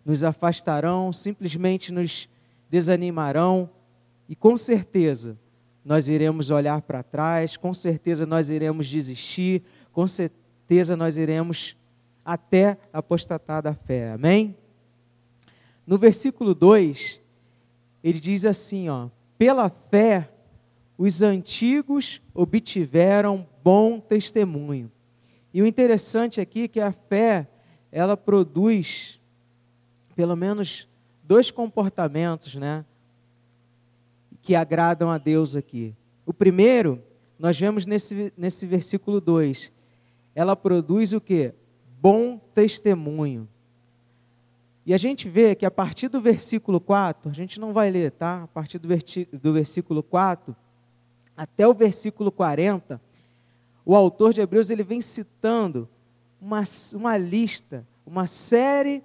nos 0.05 0.23
afastarão, 0.23 1.11
simplesmente 1.11 1.91
nos 1.91 2.29
desanimarão 2.69 3.69
e 4.29 4.35
com 4.35 4.55
certeza 4.55 5.37
nós 5.83 6.07
iremos 6.07 6.51
olhar 6.51 6.81
para 6.81 7.03
trás, 7.03 7.57
com 7.57 7.73
certeza 7.73 8.25
nós 8.25 8.49
iremos 8.49 8.87
desistir, 8.87 9.61
com 9.91 10.07
certeza 10.07 10.95
nós 10.95 11.17
iremos 11.17 11.75
até 12.25 12.77
apostatar 12.91 13.61
da 13.61 13.73
fé. 13.73 14.11
Amém? 14.11 14.55
No 15.85 15.97
versículo 15.97 16.53
2, 16.53 17.19
ele 18.03 18.19
diz 18.19 18.45
assim, 18.45 18.89
ó: 18.89 19.09
"Pela 19.37 19.69
fé 19.69 20.29
os 20.97 21.21
antigos 21.21 22.21
obtiveram 22.33 23.47
bom 23.63 23.99
testemunho". 23.99 24.91
E 25.53 25.61
o 25.61 25.67
interessante 25.67 26.41
aqui 26.41 26.63
é 26.63 26.67
que 26.67 26.79
a 26.79 26.91
fé, 26.91 27.47
ela 27.91 28.17
produz 28.17 29.19
pelo 30.15 30.35
menos 30.35 30.87
dois 31.23 31.51
comportamentos, 31.51 32.55
né, 32.55 32.85
que 34.41 34.55
agradam 34.55 35.09
a 35.09 35.17
Deus 35.17 35.55
aqui. 35.55 35.95
O 36.25 36.33
primeiro, 36.33 37.01
nós 37.39 37.59
vemos 37.59 37.85
nesse, 37.85 38.33
nesse 38.37 38.65
versículo 38.65 39.19
2, 39.19 39.71
ela 40.35 40.55
produz 40.55 41.13
o 41.13 41.21
que? 41.21 41.53
Bom 42.03 42.37
testemunho. 42.53 43.47
E 44.85 44.93
a 44.93 44.97
gente 44.97 45.29
vê 45.29 45.55
que 45.55 45.65
a 45.65 45.71
partir 45.71 46.09
do 46.09 46.19
versículo 46.19 46.81
4, 46.81 47.31
a 47.31 47.33
gente 47.33 47.61
não 47.61 47.71
vai 47.71 47.89
ler, 47.89 48.11
tá? 48.11 48.43
A 48.43 48.47
partir 48.47 48.77
do, 48.77 48.89
do 49.39 49.53
versículo 49.53 50.03
4 50.03 50.53
até 51.37 51.65
o 51.65 51.73
versículo 51.73 52.29
40, 52.29 53.01
o 53.85 53.95
autor 53.95 54.33
de 54.33 54.41
Hebreus 54.41 54.69
ele 54.69 54.83
vem 54.83 54.99
citando 54.99 55.87
uma, 56.41 56.63
uma 56.93 57.15
lista, 57.15 57.87
uma 58.05 58.27
série 58.27 59.01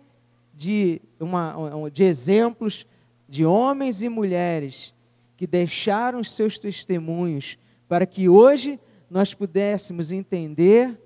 de, 0.53 1.01
uma, 1.21 1.55
de 1.93 2.03
exemplos 2.03 2.85
de 3.29 3.47
homens 3.47 4.03
e 4.03 4.09
mulheres 4.09 4.93
que 5.37 5.47
deixaram 5.47 6.25
seus 6.25 6.59
testemunhos 6.59 7.61
para 7.89 8.05
que 8.05 8.29
hoje 8.29 8.81
nós 9.09 9.35
pudéssemos 9.35 10.11
entender 10.11 11.01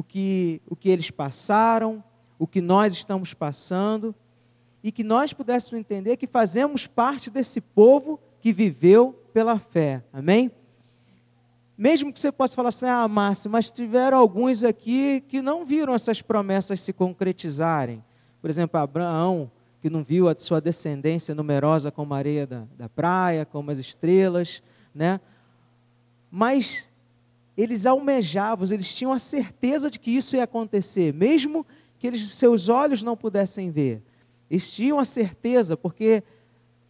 o 0.00 0.02
que, 0.02 0.62
o 0.66 0.74
que 0.74 0.88
eles 0.88 1.10
passaram, 1.10 2.02
o 2.38 2.46
que 2.46 2.62
nós 2.62 2.94
estamos 2.94 3.34
passando, 3.34 4.14
e 4.82 4.90
que 4.90 5.04
nós 5.04 5.34
pudéssemos 5.34 5.78
entender 5.78 6.16
que 6.16 6.26
fazemos 6.26 6.86
parte 6.86 7.28
desse 7.28 7.60
povo 7.60 8.18
que 8.40 8.50
viveu 8.50 9.12
pela 9.34 9.58
fé. 9.58 10.02
Amém? 10.10 10.50
Mesmo 11.76 12.10
que 12.10 12.18
você 12.18 12.32
possa 12.32 12.56
falar 12.56 12.70
assim, 12.70 12.86
ah, 12.86 13.06
Márcio, 13.06 13.50
mas 13.50 13.70
tiveram 13.70 14.16
alguns 14.16 14.64
aqui 14.64 15.22
que 15.28 15.42
não 15.42 15.66
viram 15.66 15.94
essas 15.94 16.22
promessas 16.22 16.80
se 16.80 16.94
concretizarem. 16.94 18.02
Por 18.40 18.48
exemplo, 18.48 18.80
Abraão, 18.80 19.50
que 19.82 19.90
não 19.90 20.02
viu 20.02 20.30
a 20.30 20.34
sua 20.38 20.62
descendência 20.62 21.34
numerosa 21.34 21.90
como 21.90 22.14
a 22.14 22.16
areia 22.16 22.46
da, 22.46 22.64
da 22.78 22.88
praia, 22.88 23.44
como 23.44 23.70
as 23.70 23.78
estrelas, 23.78 24.62
né? 24.94 25.20
Mas 26.30 26.89
eles 27.60 27.86
almejavam, 27.86 28.66
eles 28.70 28.94
tinham 28.94 29.12
a 29.12 29.18
certeza 29.18 29.90
de 29.90 29.98
que 29.98 30.10
isso 30.10 30.36
ia 30.36 30.44
acontecer, 30.44 31.12
mesmo 31.12 31.66
que 31.98 32.06
eles, 32.06 32.30
seus 32.30 32.68
olhos 32.68 33.02
não 33.02 33.16
pudessem 33.16 33.70
ver. 33.70 34.02
Eles 34.50 34.72
tinham 34.72 34.98
a 34.98 35.04
certeza, 35.04 35.76
porque, 35.76 36.22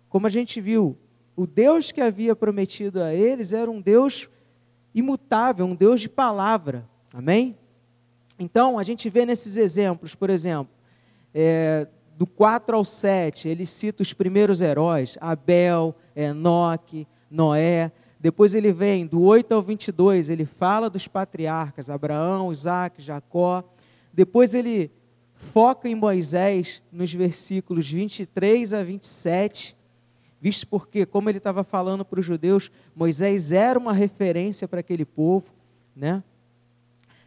como 0.08 0.26
a 0.26 0.30
gente 0.30 0.60
viu, 0.60 0.96
o 1.36 1.46
Deus 1.46 1.90
que 1.90 2.00
havia 2.00 2.36
prometido 2.36 3.02
a 3.02 3.14
eles 3.14 3.52
era 3.52 3.70
um 3.70 3.80
Deus 3.80 4.28
imutável, 4.94 5.66
um 5.66 5.74
Deus 5.74 6.00
de 6.00 6.08
palavra. 6.08 6.88
Amém? 7.12 7.56
Então, 8.38 8.78
a 8.78 8.82
gente 8.82 9.10
vê 9.10 9.26
nesses 9.26 9.56
exemplos, 9.56 10.14
por 10.14 10.30
exemplo, 10.30 10.72
é, 11.34 11.86
do 12.16 12.26
4 12.26 12.76
ao 12.76 12.84
7, 12.84 13.48
ele 13.48 13.66
cita 13.66 14.02
os 14.02 14.12
primeiros 14.12 14.60
heróis, 14.60 15.16
Abel, 15.20 15.94
Enoque, 16.14 17.06
Noé. 17.30 17.92
Depois 18.20 18.54
ele 18.54 18.70
vem 18.70 19.06
do 19.06 19.22
8 19.22 19.50
ao 19.52 19.62
22, 19.62 20.28
ele 20.28 20.44
fala 20.44 20.90
dos 20.90 21.08
patriarcas, 21.08 21.88
Abraão, 21.88 22.52
Isaac, 22.52 23.00
Jacó. 23.00 23.64
Depois 24.12 24.52
ele 24.52 24.90
foca 25.32 25.88
em 25.88 25.94
Moisés 25.94 26.82
nos 26.92 27.14
versículos 27.14 27.90
23 27.90 28.74
a 28.74 28.82
27, 28.84 29.74
visto 30.38 30.68
porque, 30.68 31.06
como 31.06 31.30
ele 31.30 31.38
estava 31.38 31.64
falando 31.64 32.04
para 32.04 32.20
os 32.20 32.26
judeus, 32.26 32.70
Moisés 32.94 33.52
era 33.52 33.78
uma 33.78 33.94
referência 33.94 34.68
para 34.68 34.80
aquele 34.80 35.06
povo, 35.06 35.50
né? 35.96 36.22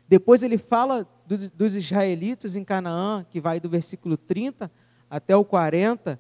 Depois 0.08 0.44
ele 0.44 0.60
fala 0.60 1.08
do, 1.26 1.50
dos 1.50 1.76
israelitas 1.76 2.56
em 2.56 2.64
Canaã, 2.64 3.26
que 3.28 3.42
vai 3.42 3.60
do 3.60 3.68
versículo 3.68 4.16
30 4.16 4.72
até 5.10 5.36
o 5.36 5.44
40, 5.44 6.20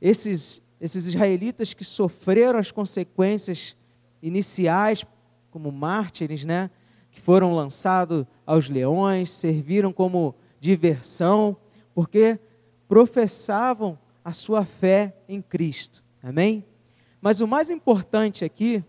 esses, 0.00 0.62
esses 0.80 1.08
israelitas 1.08 1.74
que 1.74 1.84
sofreram 1.84 2.58
as 2.58 2.70
consequências 2.70 3.76
iniciais, 4.22 5.04
como 5.50 5.70
mártires, 5.72 6.44
né? 6.44 6.70
que 7.10 7.20
foram 7.20 7.54
lançados 7.54 8.24
aos 8.46 8.68
leões, 8.68 9.30
serviram 9.30 9.92
como 9.92 10.34
diversão, 10.60 11.56
porque 11.94 12.38
professavam 12.88 13.98
a 14.24 14.32
sua 14.32 14.64
fé 14.64 15.16
em 15.28 15.42
Cristo. 15.42 16.04
Amém? 16.22 16.64
Mas 17.20 17.40
o 17.40 17.48
mais 17.48 17.70
importante 17.70 18.44
aqui 18.44 18.84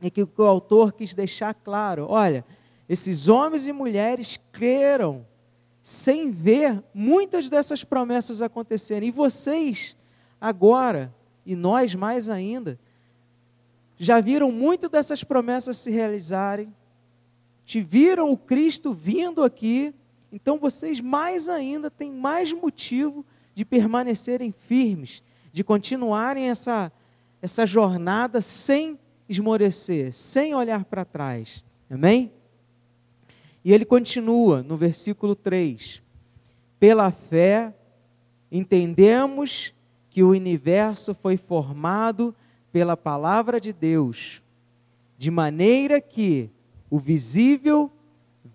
é 0.00 0.10
que 0.10 0.22
o 0.22 0.42
autor 0.42 0.92
quis 0.92 1.14
deixar 1.14 1.54
claro: 1.54 2.06
olha, 2.08 2.44
esses 2.88 3.28
homens 3.28 3.66
e 3.66 3.72
mulheres 3.72 4.38
creram 4.52 5.26
sem 5.82 6.30
ver 6.30 6.82
muitas 6.92 7.48
dessas 7.48 7.84
promessas 7.84 8.42
acontecerem. 8.42 9.08
E 9.08 9.12
vocês, 9.12 9.96
agora, 10.40 11.14
e 11.44 11.54
nós 11.54 11.94
mais 11.94 12.28
ainda, 12.28 12.78
já 13.98 14.20
viram 14.20 14.52
muitas 14.52 14.90
dessas 14.90 15.24
promessas 15.24 15.78
se 15.78 15.90
realizarem, 15.90 16.72
te 17.64 17.80
viram 17.80 18.30
o 18.30 18.36
Cristo 18.36 18.92
vindo 18.92 19.42
aqui, 19.42 19.94
então 20.30 20.58
vocês 20.58 21.00
mais 21.00 21.48
ainda 21.48 21.90
têm 21.90 22.12
mais 22.12 22.52
motivo 22.52 23.24
de 23.54 23.64
permanecerem 23.64 24.52
firmes, 24.52 25.22
de 25.52 25.64
continuarem 25.64 26.50
essa, 26.50 26.92
essa 27.40 27.64
jornada 27.64 28.40
sem 28.40 28.98
esmorecer, 29.28 30.12
sem 30.12 30.54
olhar 30.54 30.84
para 30.84 31.04
trás. 31.04 31.64
Amém? 31.90 32.30
E 33.64 33.72
ele 33.72 33.84
continua 33.84 34.62
no 34.62 34.76
versículo 34.76 35.34
3: 35.34 36.02
Pela 36.78 37.10
fé, 37.10 37.74
entendemos 38.52 39.72
que 40.10 40.22
o 40.22 40.30
universo 40.30 41.14
foi 41.14 41.36
formado 41.36 42.34
pela 42.76 42.94
palavra 42.94 43.58
de 43.58 43.72
Deus, 43.72 44.42
de 45.16 45.30
maneira 45.30 45.98
que 45.98 46.50
o 46.90 46.98
visível 46.98 47.90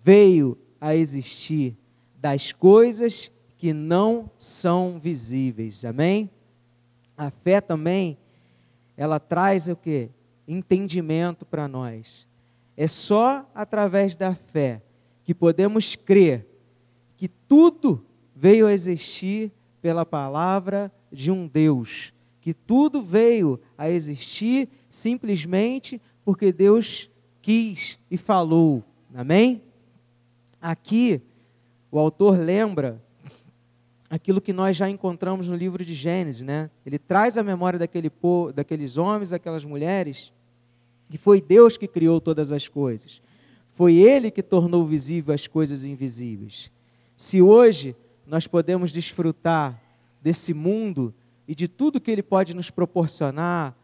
veio 0.04 0.56
a 0.80 0.94
existir 0.94 1.76
das 2.20 2.52
coisas 2.52 3.32
que 3.58 3.72
não 3.72 4.30
são 4.38 5.00
visíveis. 5.00 5.84
Amém? 5.84 6.30
A 7.16 7.30
fé 7.30 7.60
também 7.60 8.16
ela 8.96 9.18
traz 9.18 9.66
o 9.66 9.74
que? 9.74 10.08
Entendimento 10.46 11.44
para 11.44 11.66
nós. 11.66 12.24
É 12.76 12.86
só 12.86 13.44
através 13.52 14.16
da 14.16 14.36
fé 14.36 14.80
que 15.24 15.34
podemos 15.34 15.96
crer 15.96 16.46
que 17.16 17.26
tudo 17.26 18.06
veio 18.36 18.68
a 18.68 18.72
existir 18.72 19.50
pela 19.80 20.06
palavra 20.06 20.92
de 21.10 21.32
um 21.32 21.48
Deus, 21.48 22.14
que 22.42 22.52
tudo 22.52 23.00
veio 23.00 23.58
a 23.78 23.88
existir 23.88 24.68
simplesmente 24.90 26.02
porque 26.24 26.52
Deus 26.52 27.08
quis 27.40 27.98
e 28.10 28.16
falou. 28.16 28.82
Amém? 29.14 29.62
Aqui, 30.60 31.22
o 31.88 32.00
autor 32.00 32.36
lembra 32.36 33.00
aquilo 34.10 34.40
que 34.40 34.52
nós 34.52 34.76
já 34.76 34.90
encontramos 34.90 35.48
no 35.48 35.54
livro 35.54 35.84
de 35.84 35.94
Gênesis, 35.94 36.42
né? 36.42 36.68
Ele 36.84 36.98
traz 36.98 37.38
a 37.38 37.44
memória 37.44 37.78
daquele 37.78 38.10
daqueles 38.52 38.98
homens, 38.98 39.30
daquelas 39.30 39.64
mulheres, 39.64 40.32
que 41.08 41.16
foi 41.16 41.40
Deus 41.40 41.76
que 41.76 41.86
criou 41.86 42.20
todas 42.20 42.50
as 42.50 42.66
coisas. 42.66 43.22
Foi 43.72 43.94
Ele 43.94 44.32
que 44.32 44.42
tornou 44.42 44.84
visível 44.84 45.32
as 45.32 45.46
coisas 45.46 45.84
invisíveis. 45.84 46.72
Se 47.16 47.40
hoje 47.40 47.94
nós 48.26 48.48
podemos 48.48 48.90
desfrutar 48.90 49.80
desse 50.20 50.52
mundo 50.52 51.14
e 51.46 51.54
de 51.54 51.68
tudo 51.68 52.00
que 52.00 52.10
Ele 52.10 52.22
pode 52.22 52.54
nos 52.54 52.70
proporcionar, 52.70 53.76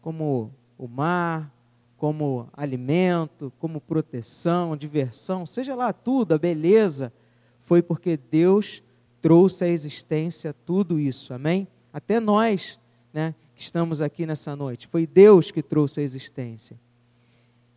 como 0.00 0.52
o 0.76 0.86
mar, 0.86 1.52
como 1.96 2.48
alimento, 2.52 3.52
como 3.58 3.80
proteção, 3.80 4.76
diversão, 4.76 5.46
seja 5.46 5.74
lá 5.74 5.92
tudo, 5.92 6.34
a 6.34 6.38
beleza, 6.38 7.12
foi 7.60 7.80
porque 7.80 8.16
Deus 8.16 8.82
trouxe 9.22 9.64
à 9.64 9.68
existência 9.68 10.54
tudo 10.66 11.00
isso, 11.00 11.32
amém? 11.32 11.66
Até 11.92 12.20
nós, 12.20 12.78
né, 13.12 13.34
que 13.54 13.62
estamos 13.62 14.02
aqui 14.02 14.26
nessa 14.26 14.54
noite, 14.54 14.86
foi 14.86 15.06
Deus 15.06 15.50
que 15.50 15.62
trouxe 15.62 16.00
à 16.00 16.02
existência. 16.02 16.78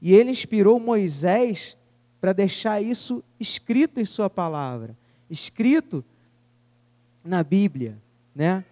E 0.02 0.14
ele 0.14 0.32
inspirou 0.32 0.80
Moisés 0.80 1.78
para 2.20 2.34
deixar 2.34 2.82
isso 2.82 3.24
escrito 3.40 4.00
em 4.00 4.06
sua 4.06 4.30
palavra, 4.30 4.98
escrito 5.30 6.04
na 7.24 7.44
Bíblia, 7.44 7.98
né? 8.38 8.64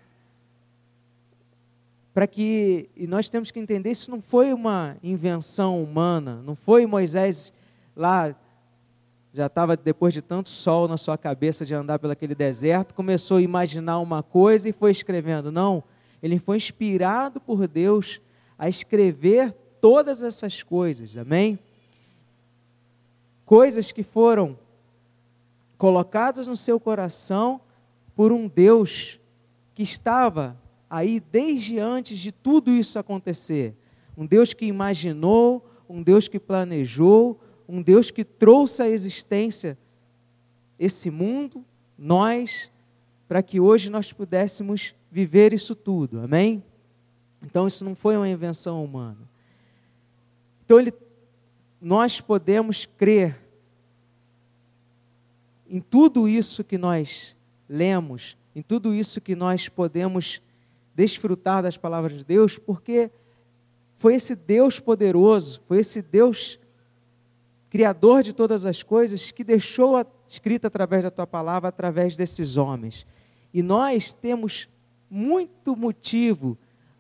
Para 2.13 2.28
que 2.28 2.88
e 2.95 3.08
nós 3.08 3.30
temos 3.30 3.49
que 3.49 3.60
entender 3.60 3.89
isso 3.89 4.12
não 4.12 4.21
foi 4.21 4.54
uma 4.54 4.95
invenção 5.01 5.84
humana, 5.84 6.39
não 6.43 6.56
foi 6.56 6.86
Moisés 6.86 7.51
lá 7.95 8.36
já 9.34 9.47
estava 9.47 9.75
depois 9.75 10.13
de 10.13 10.21
tanto 10.21 10.47
sol 10.47 10.88
na 10.88 10.95
sua 10.95 11.17
cabeça 11.17 11.65
de 11.65 11.73
andar 11.73 11.99
pelo 11.99 12.13
aquele 12.13 12.36
deserto, 12.36 12.93
começou 12.93 13.38
a 13.38 13.41
imaginar 13.41 13.99
uma 13.99 14.23
coisa 14.23 14.69
e 14.69 14.71
foi 14.71 14.91
escrevendo. 14.91 15.51
Não, 15.51 15.84
ele 16.23 16.39
foi 16.39 16.56
inspirado 16.56 17.41
por 17.41 17.67
Deus 17.67 18.21
a 18.58 18.69
escrever 18.69 19.51
todas 19.82 20.21
essas 20.21 20.63
coisas, 20.63 21.17
amém? 21.17 21.60
Coisas 23.45 23.91
que 23.91 24.04
foram 24.04 24.58
colocadas 25.78 26.47
no 26.47 26.56
seu 26.56 26.80
coração 26.80 27.60
por 28.15 28.32
um 28.32 28.47
Deus 28.47 29.19
que 29.75 29.83
estava 29.83 30.59
aí 30.89 31.19
desde 31.19 31.77
antes 31.77 32.17
de 32.17 32.31
tudo 32.31 32.71
isso 32.71 32.97
acontecer. 32.97 33.75
Um 34.17 34.25
Deus 34.25 34.53
que 34.53 34.65
imaginou, 34.65 35.63
um 35.88 36.01
Deus 36.01 36.27
que 36.27 36.39
planejou, 36.39 37.39
um 37.67 37.81
Deus 37.81 38.09
que 38.09 38.23
trouxe 38.23 38.81
à 38.81 38.89
existência 38.89 39.77
esse 40.79 41.11
mundo, 41.11 41.63
nós, 41.97 42.71
para 43.27 43.43
que 43.43 43.59
hoje 43.59 43.91
nós 43.91 44.11
pudéssemos 44.11 44.95
viver 45.11 45.53
isso 45.53 45.75
tudo. 45.75 46.21
Amém? 46.21 46.63
Então 47.43 47.67
isso 47.67 47.85
não 47.85 47.93
foi 47.93 48.17
uma 48.17 48.27
invenção 48.27 48.83
humana. 48.83 49.29
Então, 50.65 50.79
ele, 50.79 50.91
nós 51.79 52.19
podemos 52.19 52.88
crer 52.88 53.39
em 55.69 55.79
tudo 55.79 56.27
isso 56.27 56.63
que 56.63 56.77
nós 56.77 57.35
lemos, 57.69 58.35
em 58.55 58.61
tudo 58.61 58.93
isso 58.93 59.19
que 59.19 59.35
nós 59.35 59.67
podemos 59.67 60.41
desfrutar 60.95 61.61
das 61.61 61.75
palavras 61.75 62.13
de 62.13 62.23
Deus, 62.23 62.57
porque 62.57 63.11
foi 63.97 64.15
esse 64.15 64.33
Deus 64.33 64.79
poderoso, 64.79 65.61
foi 65.67 65.79
esse 65.79 66.01
Deus 66.01 66.57
criador 67.69 68.23
de 68.23 68.33
todas 68.33 68.65
as 68.65 68.81
coisas 68.81 69.31
que 69.31 69.43
deixou 69.43 69.97
a, 69.97 70.05
escrita 70.29 70.67
através 70.67 71.03
da 71.03 71.11
tua 71.11 71.27
palavra, 71.27 71.67
através 71.67 72.15
desses 72.15 72.55
homens. 72.55 73.05
E 73.53 73.61
nós 73.61 74.13
temos 74.13 74.69
muito 75.09 75.75
motivo 75.75 76.57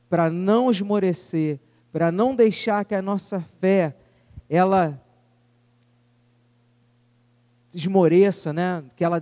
para 0.09 0.29
não 0.29 0.69
esmorecer, 0.69 1.59
para 1.91 2.11
não 2.11 2.35
deixar 2.35 2.83
que 2.83 2.93
a 2.93 3.01
nossa 3.01 3.39
fé 3.61 3.95
ela 4.49 5.01
esmoreça, 7.73 8.51
né? 8.51 8.83
que 8.95 9.03
ela 9.03 9.21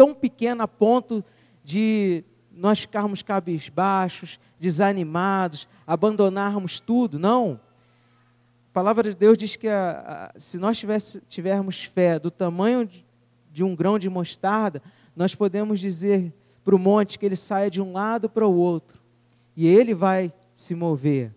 tão 0.00 0.14
pequena 0.14 0.64
a 0.64 0.66
ponto 0.66 1.22
de 1.62 2.24
nós 2.50 2.80
ficarmos 2.80 3.20
cabisbaixos, 3.20 4.40
desanimados, 4.58 5.68
abandonarmos 5.86 6.80
tudo. 6.80 7.18
Não. 7.18 7.60
A 8.70 8.72
palavra 8.72 9.10
de 9.10 9.14
Deus 9.14 9.36
diz 9.36 9.56
que 9.56 9.68
a, 9.68 10.32
a, 10.34 10.40
se 10.40 10.56
nós 10.58 10.78
tivesse, 10.78 11.20
tivermos 11.28 11.84
fé 11.84 12.18
do 12.18 12.30
tamanho 12.30 12.86
de, 12.86 13.04
de 13.52 13.62
um 13.62 13.76
grão 13.76 13.98
de 13.98 14.08
mostarda, 14.08 14.82
nós 15.14 15.34
podemos 15.34 15.78
dizer 15.78 16.32
para 16.64 16.74
o 16.74 16.78
monte 16.78 17.18
que 17.18 17.26
ele 17.26 17.36
saia 17.36 17.70
de 17.70 17.82
um 17.82 17.92
lado 17.92 18.26
para 18.26 18.46
o 18.46 18.56
outro 18.56 18.98
e 19.54 19.68
ele 19.68 19.92
vai 19.92 20.32
se 20.54 20.74
mover. 20.74 21.30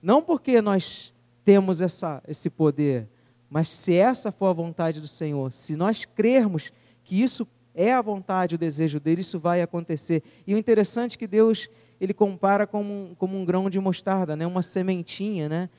Não 0.00 0.22
porque 0.22 0.62
nós 0.62 1.12
temos 1.44 1.82
essa, 1.82 2.22
esse 2.28 2.50
poder, 2.50 3.08
mas 3.50 3.68
se 3.68 3.96
essa 3.96 4.30
for 4.30 4.46
a 4.46 4.52
vontade 4.52 5.00
do 5.00 5.08
Senhor, 5.08 5.50
se 5.50 5.74
nós 5.74 6.04
crermos 6.04 6.72
que 7.02 7.20
isso 7.20 7.44
é 7.74 7.92
a 7.92 8.02
vontade, 8.02 8.54
o 8.54 8.58
desejo 8.58 8.98
dele, 8.98 9.20
isso 9.20 9.38
vai 9.38 9.62
acontecer. 9.62 10.22
E 10.46 10.54
o 10.54 10.58
interessante 10.58 11.16
é 11.16 11.18
que 11.18 11.26
Deus, 11.26 11.68
ele 12.00 12.12
compara 12.12 12.66
como 12.66 12.92
um, 12.92 13.14
como 13.14 13.38
um 13.38 13.44
grão 13.44 13.70
de 13.70 13.78
mostarda, 13.78 14.36
né? 14.36 14.46
uma 14.46 14.62
sementinha. 14.62 15.48
Né? 15.48 15.70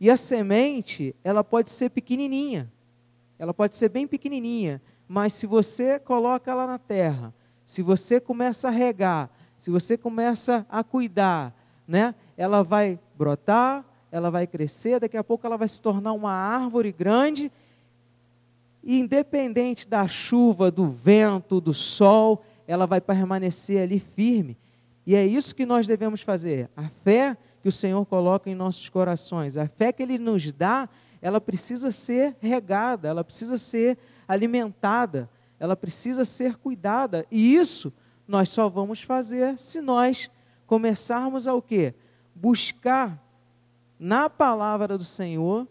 E 0.00 0.10
a 0.10 0.16
semente, 0.16 1.14
ela 1.22 1.44
pode 1.44 1.70
ser 1.70 1.90
pequenininha, 1.90 2.70
ela 3.38 3.54
pode 3.54 3.76
ser 3.76 3.88
bem 3.88 4.06
pequenininha, 4.06 4.80
mas 5.06 5.32
se 5.32 5.46
você 5.46 5.98
coloca 5.98 6.50
ela 6.50 6.66
na 6.66 6.78
terra, 6.78 7.32
se 7.64 7.82
você 7.82 8.20
começa 8.20 8.68
a 8.68 8.70
regar, 8.70 9.30
se 9.58 9.70
você 9.70 9.96
começa 9.96 10.66
a 10.68 10.82
cuidar, 10.84 11.54
né? 11.86 12.14
ela 12.36 12.62
vai 12.62 12.98
brotar, 13.16 13.84
ela 14.10 14.30
vai 14.30 14.46
crescer, 14.46 15.00
daqui 15.00 15.16
a 15.16 15.24
pouco 15.24 15.46
ela 15.46 15.56
vai 15.56 15.68
se 15.68 15.80
tornar 15.80 16.12
uma 16.12 16.32
árvore 16.32 16.92
grande, 16.92 17.50
e 18.84 19.00
independente 19.00 19.88
da 19.88 20.06
chuva, 20.06 20.70
do 20.70 20.86
vento, 20.86 21.60
do 21.60 21.72
sol, 21.72 22.44
ela 22.66 22.86
vai 22.86 23.00
permanecer 23.00 23.82
ali 23.82 23.98
firme. 23.98 24.58
E 25.06 25.14
é 25.14 25.26
isso 25.26 25.54
que 25.54 25.64
nós 25.64 25.86
devemos 25.86 26.20
fazer. 26.20 26.68
A 26.76 26.88
fé 27.02 27.36
que 27.62 27.68
o 27.68 27.72
Senhor 27.72 28.04
coloca 28.04 28.50
em 28.50 28.54
nossos 28.54 28.88
corações, 28.90 29.56
a 29.56 29.66
fé 29.66 29.90
que 29.90 30.02
Ele 30.02 30.18
nos 30.18 30.52
dá, 30.52 30.88
ela 31.22 31.40
precisa 31.40 31.90
ser 31.90 32.36
regada, 32.38 33.08
ela 33.08 33.24
precisa 33.24 33.56
ser 33.56 33.96
alimentada, 34.28 35.30
ela 35.58 35.74
precisa 35.74 36.24
ser 36.24 36.56
cuidada. 36.56 37.26
E 37.30 37.56
isso 37.56 37.90
nós 38.28 38.50
só 38.50 38.68
vamos 38.68 39.02
fazer 39.02 39.58
se 39.58 39.80
nós 39.80 40.30
começarmos 40.66 41.48
a 41.48 41.54
o 41.54 41.62
quê? 41.62 41.94
Buscar 42.34 43.18
na 43.98 44.28
palavra 44.28 44.98
do 44.98 45.04
Senhor 45.04 45.66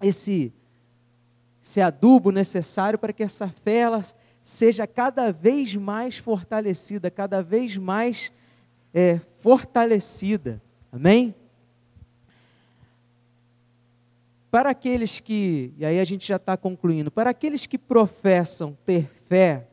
esse, 0.00 0.52
esse 1.62 1.80
adubo 1.80 2.32
necessário 2.32 2.98
para 2.98 3.12
que 3.12 3.22
essa 3.22 3.48
fé 3.48 3.78
ela 3.78 4.02
seja 4.42 4.86
cada 4.86 5.32
vez 5.32 5.76
mais 5.76 6.18
fortalecida, 6.18 7.10
cada 7.10 7.40
vez 7.40 7.76
mais 7.76 8.32
é, 8.92 9.20
fortalecida. 9.38 10.60
Amém? 10.90 11.34
Para 14.50 14.70
aqueles 14.70 15.20
que, 15.20 15.72
e 15.78 15.84
aí 15.84 16.00
a 16.00 16.04
gente 16.04 16.26
já 16.26 16.36
está 16.36 16.56
concluindo, 16.56 17.10
para 17.10 17.30
aqueles 17.30 17.64
que 17.64 17.78
professam 17.78 18.76
ter 18.84 19.08
fé 19.28 19.68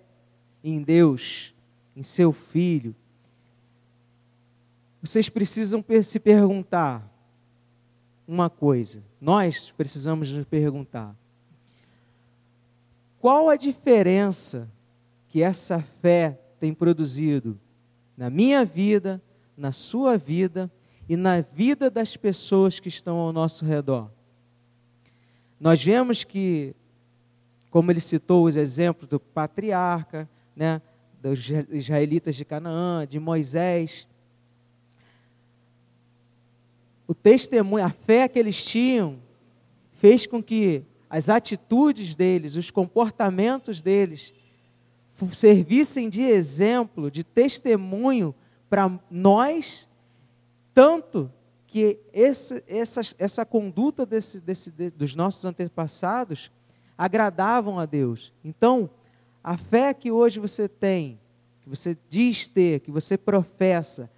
em 0.63 0.81
Deus, 0.81 1.53
em 1.95 2.03
seu 2.03 2.31
Filho, 2.31 2.95
vocês 5.01 5.27
precisam 5.27 5.83
se 6.03 6.19
perguntar 6.19 7.09
uma 8.27 8.49
coisa, 8.49 9.03
nós 9.19 9.71
precisamos 9.71 10.31
nos 10.31 10.45
perguntar: 10.45 11.15
qual 13.19 13.49
a 13.49 13.55
diferença 13.55 14.69
que 15.27 15.43
essa 15.43 15.81
fé 16.01 16.39
tem 16.59 16.73
produzido 16.73 17.59
na 18.17 18.29
minha 18.29 18.63
vida, 18.63 19.21
na 19.55 19.71
sua 19.71 20.17
vida 20.17 20.71
e 21.07 21.15
na 21.15 21.41
vida 21.41 21.89
das 21.89 22.15
pessoas 22.15 22.79
que 22.79 22.87
estão 22.87 23.17
ao 23.17 23.33
nosso 23.33 23.65
redor? 23.65 24.09
Nós 25.59 25.83
vemos 25.83 26.23
que, 26.23 26.73
como 27.69 27.91
ele 27.91 27.99
citou 27.99 28.45
os 28.45 28.55
exemplos 28.55 29.09
do 29.09 29.19
patriarca, 29.19 30.29
né, 30.55 30.81
dos 31.21 31.49
israelitas 31.71 32.35
de 32.35 32.45
Canaã, 32.45 33.05
de 33.05 33.19
Moisés, 33.19 34.07
o 37.05 37.13
testemunho, 37.13 37.83
a 37.83 37.89
fé 37.89 38.27
que 38.29 38.39
eles 38.39 38.63
tinham, 38.63 39.19
fez 39.91 40.25
com 40.25 40.41
que 40.41 40.85
as 41.09 41.29
atitudes 41.29 42.15
deles, 42.15 42.55
os 42.55 42.69
comportamentos 42.69 43.81
deles, 43.81 44.33
servissem 45.33 46.09
de 46.09 46.21
exemplo, 46.21 47.09
de 47.09 47.23
testemunho 47.23 48.33
para 48.69 48.99
nós, 49.09 49.89
tanto 50.73 51.31
que 51.65 51.99
esse, 52.13 52.63
essa, 52.67 53.01
essa 53.17 53.45
conduta 53.45 54.05
desse, 54.05 54.39
desse, 54.39 54.71
de, 54.71 54.89
dos 54.89 55.15
nossos 55.15 55.43
antepassados 55.45 56.51
agradavam 56.97 57.79
a 57.79 57.85
Deus. 57.85 58.31
Então, 58.43 58.89
a 59.43 59.57
fé 59.57 59.93
que 59.93 60.11
hoje 60.11 60.39
você 60.39 60.67
tem, 60.67 61.19
que 61.61 61.69
você 61.69 61.97
diz 62.07 62.47
ter, 62.47 62.79
que 62.79 62.91
você 62.91 63.17
professa, 63.17 64.09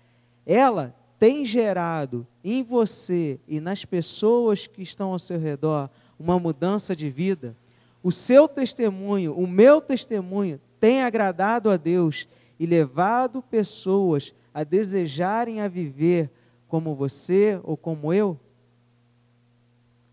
ela 0.45 0.95
tem 1.19 1.45
gerado 1.45 2.25
em 2.43 2.63
você 2.63 3.39
e 3.47 3.59
nas 3.59 3.85
pessoas 3.85 4.65
que 4.65 4.81
estão 4.81 5.11
ao 5.11 5.19
seu 5.19 5.39
redor 5.39 5.89
uma 6.21 6.39
mudança 6.39 6.95
de 6.95 7.09
vida. 7.09 7.55
O 8.03 8.11
seu 8.11 8.47
testemunho, 8.47 9.33
o 9.33 9.47
meu 9.47 9.81
testemunho, 9.81 10.61
tem 10.79 11.01
agradado 11.01 11.69
a 11.69 11.77
Deus 11.77 12.27
e 12.59 12.65
levado 12.65 13.41
pessoas 13.41 14.33
a 14.53 14.63
desejarem 14.63 15.61
a 15.61 15.67
viver 15.67 16.29
como 16.67 16.95
você 16.95 17.59
ou 17.63 17.75
como 17.75 18.13
eu? 18.13 18.39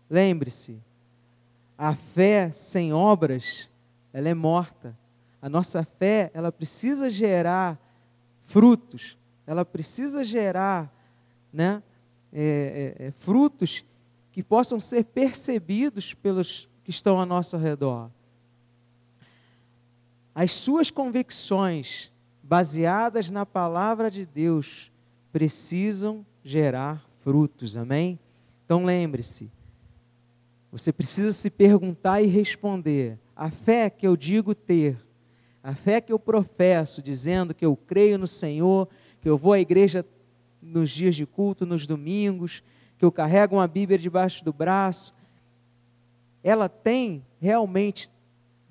Lembre-se, 0.09 0.79
a 1.77 1.95
fé 1.95 2.51
sem 2.51 2.91
obras, 2.91 3.69
ela 4.11 4.27
é 4.29 4.33
morta. 4.33 4.97
A 5.41 5.47
nossa 5.47 5.83
fé, 5.83 6.31
ela 6.33 6.51
precisa 6.51 7.09
gerar 7.09 7.79
frutos, 8.43 9.17
ela 9.45 9.63
precisa 9.63 10.23
gerar 10.23 10.91
né, 11.53 11.81
é, 12.33 12.95
é, 12.99 13.07
é 13.07 13.11
frutos 13.11 13.85
que 14.31 14.43
possam 14.43 14.79
ser 14.79 15.05
percebidos 15.05 16.13
pelos 16.13 16.69
que 16.83 16.89
estão 16.89 17.19
ao 17.19 17.25
nosso 17.25 17.57
redor. 17.57 18.09
As 20.33 20.51
suas 20.51 20.89
convicções, 20.89 22.11
baseadas 22.41 23.29
na 23.29 23.45
palavra 23.45 24.09
de 24.09 24.25
Deus, 24.25 24.91
precisam 25.31 26.25
gerar 26.43 27.05
frutos, 27.19 27.75
amém? 27.75 28.19
Então 28.65 28.85
lembre-se, 28.85 29.51
você 30.71 30.93
precisa 30.93 31.31
se 31.31 31.49
perguntar 31.49 32.21
e 32.21 32.27
responder: 32.27 33.19
a 33.35 33.49
fé 33.49 33.89
que 33.89 34.07
eu 34.07 34.15
digo 34.15 34.53
ter, 34.53 34.97
a 35.63 35.73
fé 35.75 35.99
que 35.99 36.13
eu 36.13 36.19
professo, 36.19 37.01
dizendo 37.01 37.53
que 37.53 37.65
eu 37.65 37.75
creio 37.75 38.17
no 38.17 38.27
Senhor, 38.27 38.87
que 39.21 39.27
eu 39.27 39.37
vou 39.37 39.53
à 39.53 39.59
igreja 39.59 40.05
nos 40.61 40.89
dias 40.89 41.15
de 41.15 41.25
culto, 41.25 41.65
nos 41.65 41.85
domingos, 41.87 42.63
que 42.99 43.05
eu 43.05 43.11
carrego 43.11 43.55
uma 43.55 43.67
Bíblia 43.67 43.97
debaixo 43.97 44.43
do 44.43 44.51
braço, 44.51 45.13
ela 46.43 46.67
tem 46.67 47.25
realmente 47.39 48.11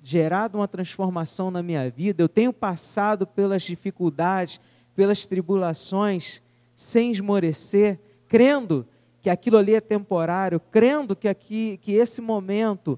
gerado 0.03 0.57
uma 0.57 0.67
transformação 0.67 1.49
na 1.49 1.63
minha 1.63 1.89
vida. 1.89 2.21
Eu 2.21 2.29
tenho 2.29 2.53
passado 2.53 3.25
pelas 3.25 3.63
dificuldades, 3.63 4.61
pelas 4.95 5.25
tribulações, 5.25 6.41
sem 6.75 7.11
esmorecer, 7.11 7.99
crendo 8.27 8.87
que 9.21 9.31
aquilo 9.31 9.57
ali 9.57 9.73
é 9.73 9.81
temporário, 9.81 10.59
crendo 10.59 11.15
que 11.15 11.27
aqui 11.27 11.79
que 11.81 11.93
esse 11.93 12.21
momento 12.21 12.97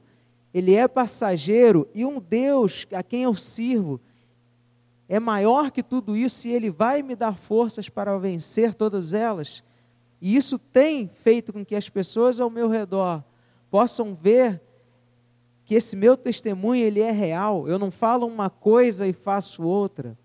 ele 0.54 0.76
é 0.76 0.86
passageiro 0.88 1.88
e 1.96 2.06
um 2.06 2.20
Deus 2.20 2.86
a 2.94 3.02
quem 3.02 3.24
eu 3.24 3.34
sirvo 3.36 4.02
é 5.08 5.20
maior 5.20 5.72
que 5.72 5.82
tudo 5.82 6.16
isso 6.16 6.48
e 6.48 6.54
ele 6.54 6.70
vai 6.70 7.02
me 7.02 7.16
dar 7.16 7.38
forças 7.38 7.90
para 7.90 8.18
vencer 8.18 8.74
todas 8.74 9.14
elas. 9.14 9.62
E 10.22 10.36
isso 10.36 10.60
tem 10.60 11.08
feito 11.08 11.52
com 11.52 11.66
que 11.66 11.76
as 11.76 11.90
pessoas 11.90 12.40
ao 12.40 12.50
meu 12.50 12.70
redor 12.70 13.24
possam 13.70 14.14
ver 14.14 14.62
que 15.66 15.74
esse 15.74 15.96
meu 15.96 16.16
testemunho 16.16 16.86
ele 16.86 17.00
é 17.00 17.12
real. 17.12 17.68
Eu 17.68 17.80
não 17.80 17.90
falo 17.90 18.28
uma 18.28 18.50
coisa 18.50 19.08
e 19.08 19.14
faço 19.14 19.64
outra. 19.64 20.18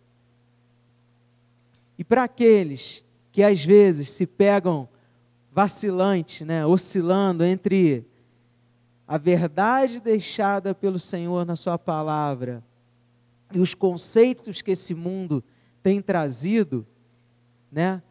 E 1.98 2.04
para 2.04 2.24
aqueles 2.24 3.02
que 3.32 3.42
às 3.42 3.64
vezes 3.64 4.10
se 4.10 4.26
pegam 4.26 4.88
vacilante, 5.50 6.44
né, 6.44 6.66
oscilando 6.66 7.42
entre 7.42 8.06
a 9.08 9.16
verdade 9.16 10.00
deixada 10.00 10.74
pelo 10.74 10.98
Senhor 10.98 11.46
na 11.46 11.56
sua 11.56 11.78
palavra 11.78 12.62
e 13.52 13.60
os 13.60 13.74
conceitos 13.74 14.60
que 14.60 14.72
esse 14.72 14.94
mundo 14.94 15.42
tem 15.82 16.02
trazido, 16.02 16.86
né? 17.70 18.02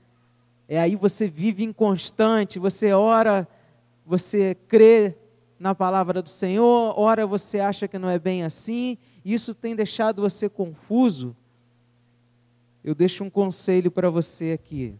É 0.67 0.79
aí 0.79 0.95
você 0.95 1.27
vive 1.27 1.63
inconstante, 1.63 2.57
você 2.57 2.91
ora, 2.91 3.47
você 4.05 4.55
crê 4.67 5.15
na 5.59 5.75
palavra 5.75 6.21
do 6.21 6.29
Senhor, 6.29 6.93
ora 6.97 7.25
você 7.25 7.59
acha 7.59 7.87
que 7.87 7.97
não 7.97 8.09
é 8.09 8.19
bem 8.19 8.43
assim, 8.43 8.97
isso 9.23 9.53
tem 9.53 9.75
deixado 9.75 10.21
você 10.21 10.49
confuso. 10.49 11.35
Eu 12.83 12.93
deixo 12.93 13.23
um 13.23 13.29
conselho 13.29 13.89
para 13.89 14.09
você 14.09 14.51
aqui. 14.51 14.95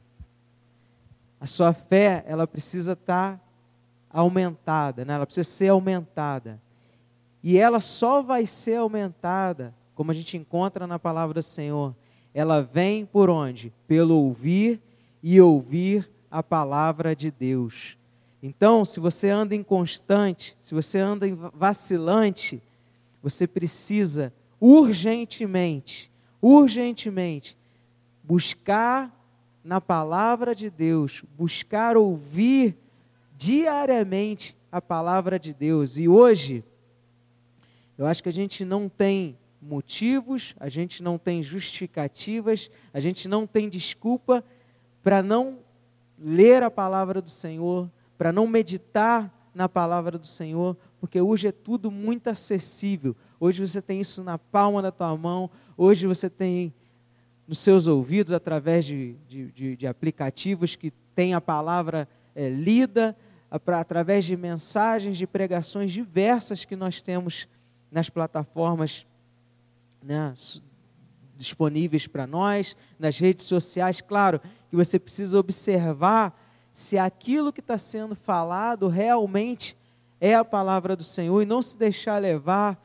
A 1.39 1.45
sua 1.45 1.73
fé, 1.73 2.23
ela 2.28 2.47
precisa 2.47 2.93
estar 2.93 3.38
tá 3.38 3.41
aumentada, 4.10 5.04
né? 5.04 5.13
ela 5.13 5.25
precisa 5.25 5.47
ser 5.47 5.67
aumentada. 5.69 6.60
E 7.43 7.60
ela 7.60 7.80
só 7.80 8.23
vai 8.23 8.47
ser 8.47 8.78
aumentada, 8.78 9.73
como 9.93 10.10
a 10.10 10.13
gente 10.13 10.36
encontra 10.36 10.88
na 10.88 10.97
palavra 10.97 11.36
do 11.36 11.43
Senhor. 11.43 11.95
Ela 12.34 12.62
vem 12.62 13.06
por 13.06 13.30
onde? 13.30 13.71
Pelo 13.88 14.15
ouvir 14.15 14.82
e 15.27 15.41
ouvir 15.41 16.07
a 16.29 16.43
palavra 16.43 17.15
de 17.15 17.31
Deus. 17.31 17.97
Então, 18.43 18.85
se 18.85 18.99
você 18.99 19.31
anda 19.31 19.55
inconstante, 19.55 20.55
se 20.61 20.75
você 20.75 20.99
anda 20.99 21.25
vacilante, 21.51 22.61
você 23.23 23.47
precisa 23.47 24.31
urgentemente, 24.61 26.11
urgentemente 26.39 27.57
buscar 28.23 29.11
na 29.63 29.81
palavra 29.81 30.53
de 30.53 30.69
Deus, 30.69 31.23
buscar 31.35 31.97
ouvir 31.97 32.77
diariamente 33.35 34.55
a 34.71 34.79
palavra 34.79 35.39
de 35.39 35.55
Deus. 35.55 35.97
E 35.97 36.07
hoje, 36.07 36.63
eu 37.97 38.05
acho 38.05 38.21
que 38.21 38.29
a 38.29 38.33
gente 38.33 38.63
não 38.63 38.88
tem 38.88 39.35
motivos, 39.59 40.53
a 40.59 40.69
gente 40.69 41.01
não 41.01 41.17
tem 41.17 41.41
justificativas, 41.41 42.69
a 42.93 42.99
gente 42.99 43.27
não 43.27 43.47
tem 43.47 43.67
desculpa 43.67 44.43
para 45.05 45.21
não 45.21 45.59
ler 46.17 46.63
a 46.63 46.71
palavra 46.71 47.21
do 47.21 47.29
Senhor, 47.29 47.87
para 48.17 48.31
não 48.31 48.47
meditar 48.47 49.31
na 49.53 49.69
palavra 49.69 50.17
do 50.17 50.25
Senhor, 50.25 50.75
porque 50.99 51.21
hoje 51.21 51.47
é 51.47 51.51
tudo 51.51 51.91
muito 51.91 52.27
acessível. 52.27 53.15
Hoje 53.39 53.61
você 53.61 53.83
tem 53.83 54.01
isso 54.01 54.23
na 54.23 54.39
palma 54.39 54.81
da 54.81 54.91
tua 54.91 55.15
mão, 55.15 55.51
hoje 55.77 56.07
você 56.07 56.27
tem 56.27 56.73
nos 57.47 57.59
seus 57.59 57.85
ouvidos 57.85 58.33
através 58.33 58.83
de, 58.83 59.15
de, 59.27 59.51
de, 59.51 59.77
de 59.77 59.85
aplicativos 59.85 60.75
que 60.75 60.89
tem 61.13 61.35
a 61.35 61.39
palavra 61.39 62.09
é, 62.33 62.49
lida, 62.49 63.15
através 63.51 64.25
de 64.25 64.35
mensagens, 64.35 65.19
de 65.19 65.27
pregações 65.27 65.91
diversas 65.91 66.65
que 66.65 66.75
nós 66.75 67.03
temos 67.03 67.47
nas 67.91 68.09
plataformas 68.09 69.05
né, 70.03 70.33
disponíveis 71.37 72.07
para 72.07 72.25
nós, 72.25 72.75
nas 72.97 73.19
redes 73.19 73.45
sociais. 73.45 74.01
Claro 74.01 74.41
que 74.75 74.85
você 74.85 74.99
precisa 74.99 75.39
observar 75.39 76.38
se 76.73 76.97
aquilo 76.97 77.53
que 77.53 77.61
está 77.61 77.77
sendo 77.77 78.13
falado 78.13 78.89
realmente 78.89 79.77
é 80.19 80.35
a 80.35 80.43
palavra 80.43 80.97
do 80.97 81.03
Senhor 81.03 81.41
e 81.41 81.45
não 81.45 81.61
se 81.61 81.77
deixar 81.77 82.21
levar 82.21 82.77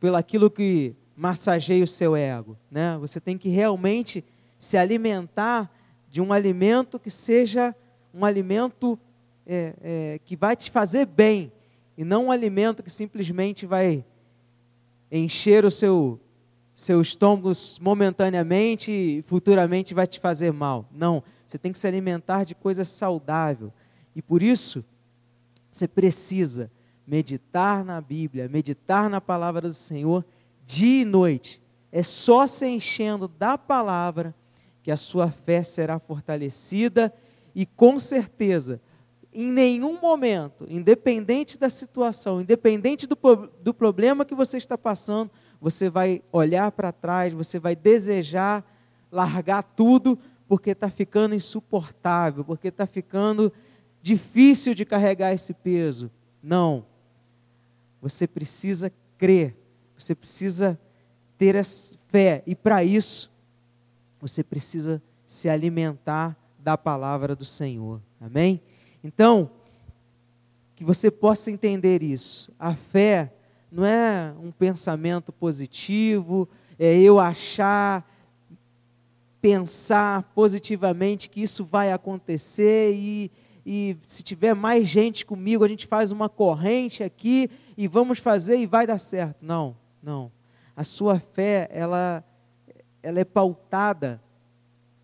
pelo 0.00 0.16
aquilo 0.16 0.50
que 0.50 0.96
massageia 1.16 1.84
o 1.84 1.86
seu 1.86 2.16
ego. 2.16 2.58
Né? 2.68 2.98
Você 2.98 3.20
tem 3.20 3.38
que 3.38 3.48
realmente 3.48 4.24
se 4.58 4.76
alimentar 4.76 5.70
de 6.10 6.20
um 6.20 6.32
alimento 6.32 6.98
que 6.98 7.10
seja 7.10 7.74
um 8.12 8.24
alimento 8.24 8.98
é, 9.46 9.74
é, 9.80 10.20
que 10.24 10.34
vai 10.34 10.56
te 10.56 10.72
fazer 10.72 11.06
bem 11.06 11.52
e 11.96 12.04
não 12.04 12.26
um 12.26 12.32
alimento 12.32 12.82
que 12.82 12.90
simplesmente 12.90 13.64
vai 13.64 14.04
encher 15.10 15.64
o 15.64 15.70
seu 15.70 16.18
seu 16.78 17.00
estômago 17.00 17.50
momentaneamente 17.80 18.92
e 18.92 19.22
futuramente 19.22 19.92
vai 19.94 20.06
te 20.06 20.20
fazer 20.20 20.52
mal. 20.52 20.88
Não, 20.92 21.24
você 21.44 21.58
tem 21.58 21.72
que 21.72 21.78
se 21.78 21.88
alimentar 21.88 22.44
de 22.44 22.54
coisa 22.54 22.84
saudável. 22.84 23.72
E 24.14 24.22
por 24.22 24.44
isso, 24.44 24.84
você 25.72 25.88
precisa 25.88 26.70
meditar 27.04 27.84
na 27.84 28.00
Bíblia, 28.00 28.48
meditar 28.48 29.10
na 29.10 29.20
palavra 29.20 29.62
do 29.62 29.74
Senhor 29.74 30.24
dia 30.64 31.02
e 31.02 31.04
noite. 31.04 31.60
É 31.90 32.04
só 32.04 32.46
se 32.46 32.68
enchendo 32.68 33.26
da 33.26 33.58
palavra 33.58 34.32
que 34.80 34.92
a 34.92 34.96
sua 34.96 35.32
fé 35.32 35.64
será 35.64 35.98
fortalecida 35.98 37.12
e 37.56 37.66
com 37.66 37.98
certeza, 37.98 38.80
em 39.32 39.50
nenhum 39.50 40.00
momento, 40.00 40.64
independente 40.70 41.58
da 41.58 41.68
situação, 41.68 42.40
independente 42.40 43.04
do, 43.04 43.18
do 43.60 43.74
problema 43.74 44.24
que 44.24 44.34
você 44.34 44.58
está 44.58 44.78
passando, 44.78 45.28
você 45.60 45.90
vai 45.90 46.22
olhar 46.32 46.70
para 46.72 46.92
trás, 46.92 47.32
você 47.32 47.58
vai 47.58 47.74
desejar 47.74 48.64
largar 49.10 49.62
tudo, 49.62 50.18
porque 50.46 50.70
está 50.70 50.88
ficando 50.88 51.34
insuportável, 51.34 52.44
porque 52.44 52.68
está 52.68 52.86
ficando 52.86 53.52
difícil 54.02 54.74
de 54.74 54.84
carregar 54.84 55.32
esse 55.32 55.52
peso. 55.52 56.10
Não. 56.42 56.84
Você 58.00 58.26
precisa 58.26 58.92
crer, 59.16 59.56
você 59.96 60.14
precisa 60.14 60.78
ter 61.36 61.56
fé, 62.08 62.42
e 62.46 62.54
para 62.54 62.82
isso, 62.82 63.30
você 64.20 64.42
precisa 64.42 65.02
se 65.26 65.48
alimentar 65.48 66.36
da 66.58 66.76
palavra 66.76 67.36
do 67.36 67.44
Senhor. 67.44 68.00
Amém? 68.20 68.60
Então, 69.02 69.50
que 70.74 70.84
você 70.84 71.10
possa 71.10 71.50
entender 71.50 72.02
isso. 72.02 72.52
A 72.58 72.74
fé 72.74 73.32
não 73.70 73.84
é 73.84 74.34
um 74.40 74.50
pensamento 74.50 75.32
positivo, 75.32 76.48
é 76.78 76.98
eu 76.98 77.18
achar, 77.18 78.08
pensar 79.40 80.22
positivamente 80.34 81.28
que 81.28 81.42
isso 81.42 81.64
vai 81.64 81.92
acontecer 81.92 82.94
e, 82.94 83.30
e 83.66 83.96
se 84.02 84.22
tiver 84.22 84.54
mais 84.54 84.88
gente 84.88 85.26
comigo, 85.26 85.64
a 85.64 85.68
gente 85.68 85.86
faz 85.86 86.12
uma 86.12 86.28
corrente 86.28 87.02
aqui 87.02 87.50
e 87.76 87.86
vamos 87.86 88.18
fazer 88.18 88.56
e 88.58 88.66
vai 88.66 88.86
dar 88.86 88.98
certo. 88.98 89.44
Não, 89.44 89.76
não. 90.02 90.32
A 90.74 90.84
sua 90.84 91.18
fé, 91.18 91.68
ela, 91.70 92.24
ela 93.02 93.20
é 93.20 93.24
pautada 93.24 94.22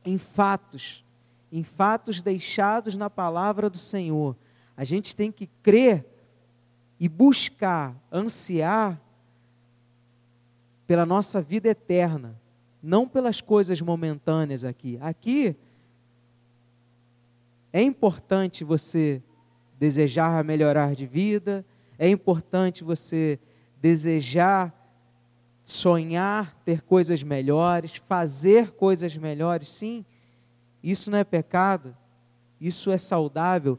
em 0.04 0.16
fatos, 0.16 1.04
em 1.50 1.62
fatos 1.62 2.22
deixados 2.22 2.96
na 2.96 3.10
palavra 3.10 3.68
do 3.68 3.78
Senhor. 3.78 4.36
A 4.76 4.84
gente 4.84 5.14
tem 5.14 5.30
que 5.30 5.48
crer 5.62 6.13
e 7.04 7.08
buscar, 7.08 7.94
ansiar 8.10 8.98
pela 10.86 11.04
nossa 11.04 11.42
vida 11.42 11.68
eterna, 11.68 12.40
não 12.82 13.06
pelas 13.06 13.42
coisas 13.42 13.78
momentâneas 13.82 14.64
aqui. 14.64 14.96
Aqui 15.02 15.54
é 17.70 17.82
importante 17.82 18.64
você 18.64 19.22
desejar 19.78 20.42
melhorar 20.44 20.94
de 20.94 21.04
vida, 21.04 21.62
é 21.98 22.08
importante 22.08 22.82
você 22.82 23.38
desejar 23.82 24.72
sonhar 25.62 26.56
ter 26.64 26.80
coisas 26.80 27.22
melhores, 27.22 27.96
fazer 28.08 28.70
coisas 28.70 29.14
melhores, 29.14 29.68
sim. 29.68 30.06
Isso 30.82 31.10
não 31.10 31.18
é 31.18 31.24
pecado, 31.24 31.94
isso 32.58 32.90
é 32.90 32.96
saudável, 32.96 33.78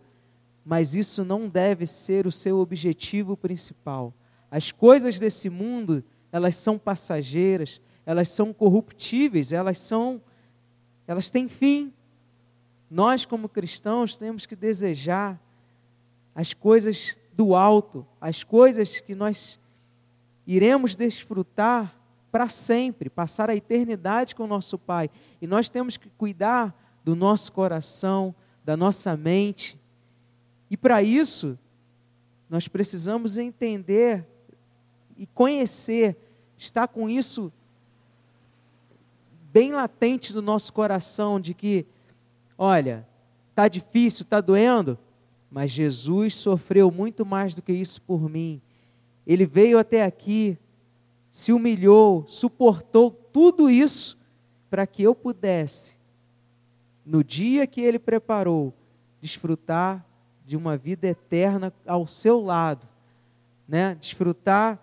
mas 0.66 0.96
isso 0.96 1.24
não 1.24 1.48
deve 1.48 1.86
ser 1.86 2.26
o 2.26 2.32
seu 2.32 2.58
objetivo 2.58 3.38
principal. 3.38 4.12
As 4.50 4.72
coisas 4.72 5.20
desse 5.20 5.48
mundo, 5.48 6.04
elas 6.32 6.56
são 6.56 6.80
passageiras, 6.80 7.80
elas 8.04 8.30
são 8.30 8.52
corruptíveis, 8.52 9.54
elas 9.54 9.78
são 9.78 10.22
elas 11.08 11.30
têm 11.30 11.48
fim. 11.48 11.94
Nós 12.90 13.26
como 13.26 13.48
cristãos 13.48 14.18
temos 14.18 14.48
que 14.48 14.56
desejar 14.56 15.40
as 16.34 16.52
coisas 16.52 17.16
do 17.34 17.54
alto, 17.56 18.08
as 18.20 18.44
coisas 18.44 19.00
que 19.00 19.14
nós 19.14 19.60
iremos 20.48 20.96
desfrutar 20.96 21.96
para 22.32 22.50
sempre, 22.50 23.10
passar 23.10 23.50
a 23.50 23.56
eternidade 23.56 24.36
com 24.36 24.44
o 24.44 24.48
nosso 24.48 24.80
Pai. 24.80 25.10
E 25.40 25.46
nós 25.46 25.70
temos 25.70 25.96
que 25.96 26.10
cuidar 26.10 26.76
do 27.04 27.16
nosso 27.16 27.52
coração, 27.52 28.34
da 28.64 28.76
nossa 28.76 29.16
mente, 29.16 29.80
e 30.70 30.76
para 30.76 31.04
isso, 31.04 31.58
nós 32.50 32.68
precisamos 32.68 33.38
entender 33.38 34.26
e 35.18 35.26
conhecer, 35.26 36.18
estar 36.58 36.88
com 36.88 37.10
isso 37.10 37.52
bem 39.52 39.72
latente 39.72 40.34
do 40.34 40.42
nosso 40.42 40.74
coração, 40.74 41.40
de 41.40 41.54
que, 41.54 41.86
olha, 42.58 43.08
está 43.50 43.68
difícil, 43.68 44.24
está 44.24 44.42
doendo, 44.42 44.98
mas 45.50 45.72
Jesus 45.72 46.36
sofreu 46.36 46.92
muito 46.92 47.26
mais 47.26 47.56
do 47.56 47.62
que 47.62 47.72
isso 47.72 48.02
por 48.02 48.30
mim. 48.30 48.62
Ele 49.26 49.46
veio 49.46 49.80
até 49.80 50.04
aqui, 50.04 50.58
se 51.32 51.54
humilhou, 51.54 52.26
suportou 52.28 53.12
tudo 53.12 53.70
isso 53.70 54.18
para 54.70 54.86
que 54.86 55.04
eu 55.04 55.16
pudesse, 55.16 55.98
no 57.06 57.24
dia 57.24 57.66
que 57.66 57.80
ele 57.80 58.00
preparou, 58.00 58.74
desfrutar 59.22 60.06
de 60.46 60.56
uma 60.56 60.78
vida 60.78 61.08
eterna 61.08 61.74
ao 61.86 62.06
seu 62.06 62.40
lado, 62.40 62.88
né? 63.68 63.96
Desfrutar 63.96 64.80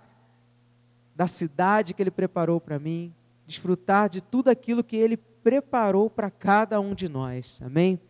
da 1.14 1.26
cidade 1.26 1.94
que 1.94 2.02
ele 2.02 2.10
preparou 2.10 2.60
para 2.60 2.78
mim, 2.78 3.14
desfrutar 3.46 4.08
de 4.08 4.20
tudo 4.20 4.48
aquilo 4.48 4.82
que 4.82 4.96
ele 4.96 5.16
preparou 5.16 6.10
para 6.10 6.30
cada 6.30 6.80
um 6.80 6.94
de 6.94 7.08
nós. 7.08 7.60
Amém? 7.62 8.00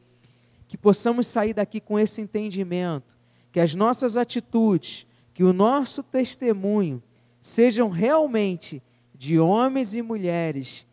Que 0.67 0.79
possamos 0.79 1.27
sair 1.27 1.53
daqui 1.53 1.81
com 1.81 1.99
esse 1.99 2.21
entendimento, 2.21 3.19
que 3.51 3.61
as 3.61 3.75
nossas 3.75 4.17
atitudes, 4.17 5.07
que 5.35 5.45
o 5.45 5.53
nosso 5.53 6.03
testemunho 6.03 7.03
sejam 7.41 7.91
realmente 7.91 8.83
de 9.15 9.38
homens 9.38 9.95
e 9.95 10.01
mulheres 10.01 10.87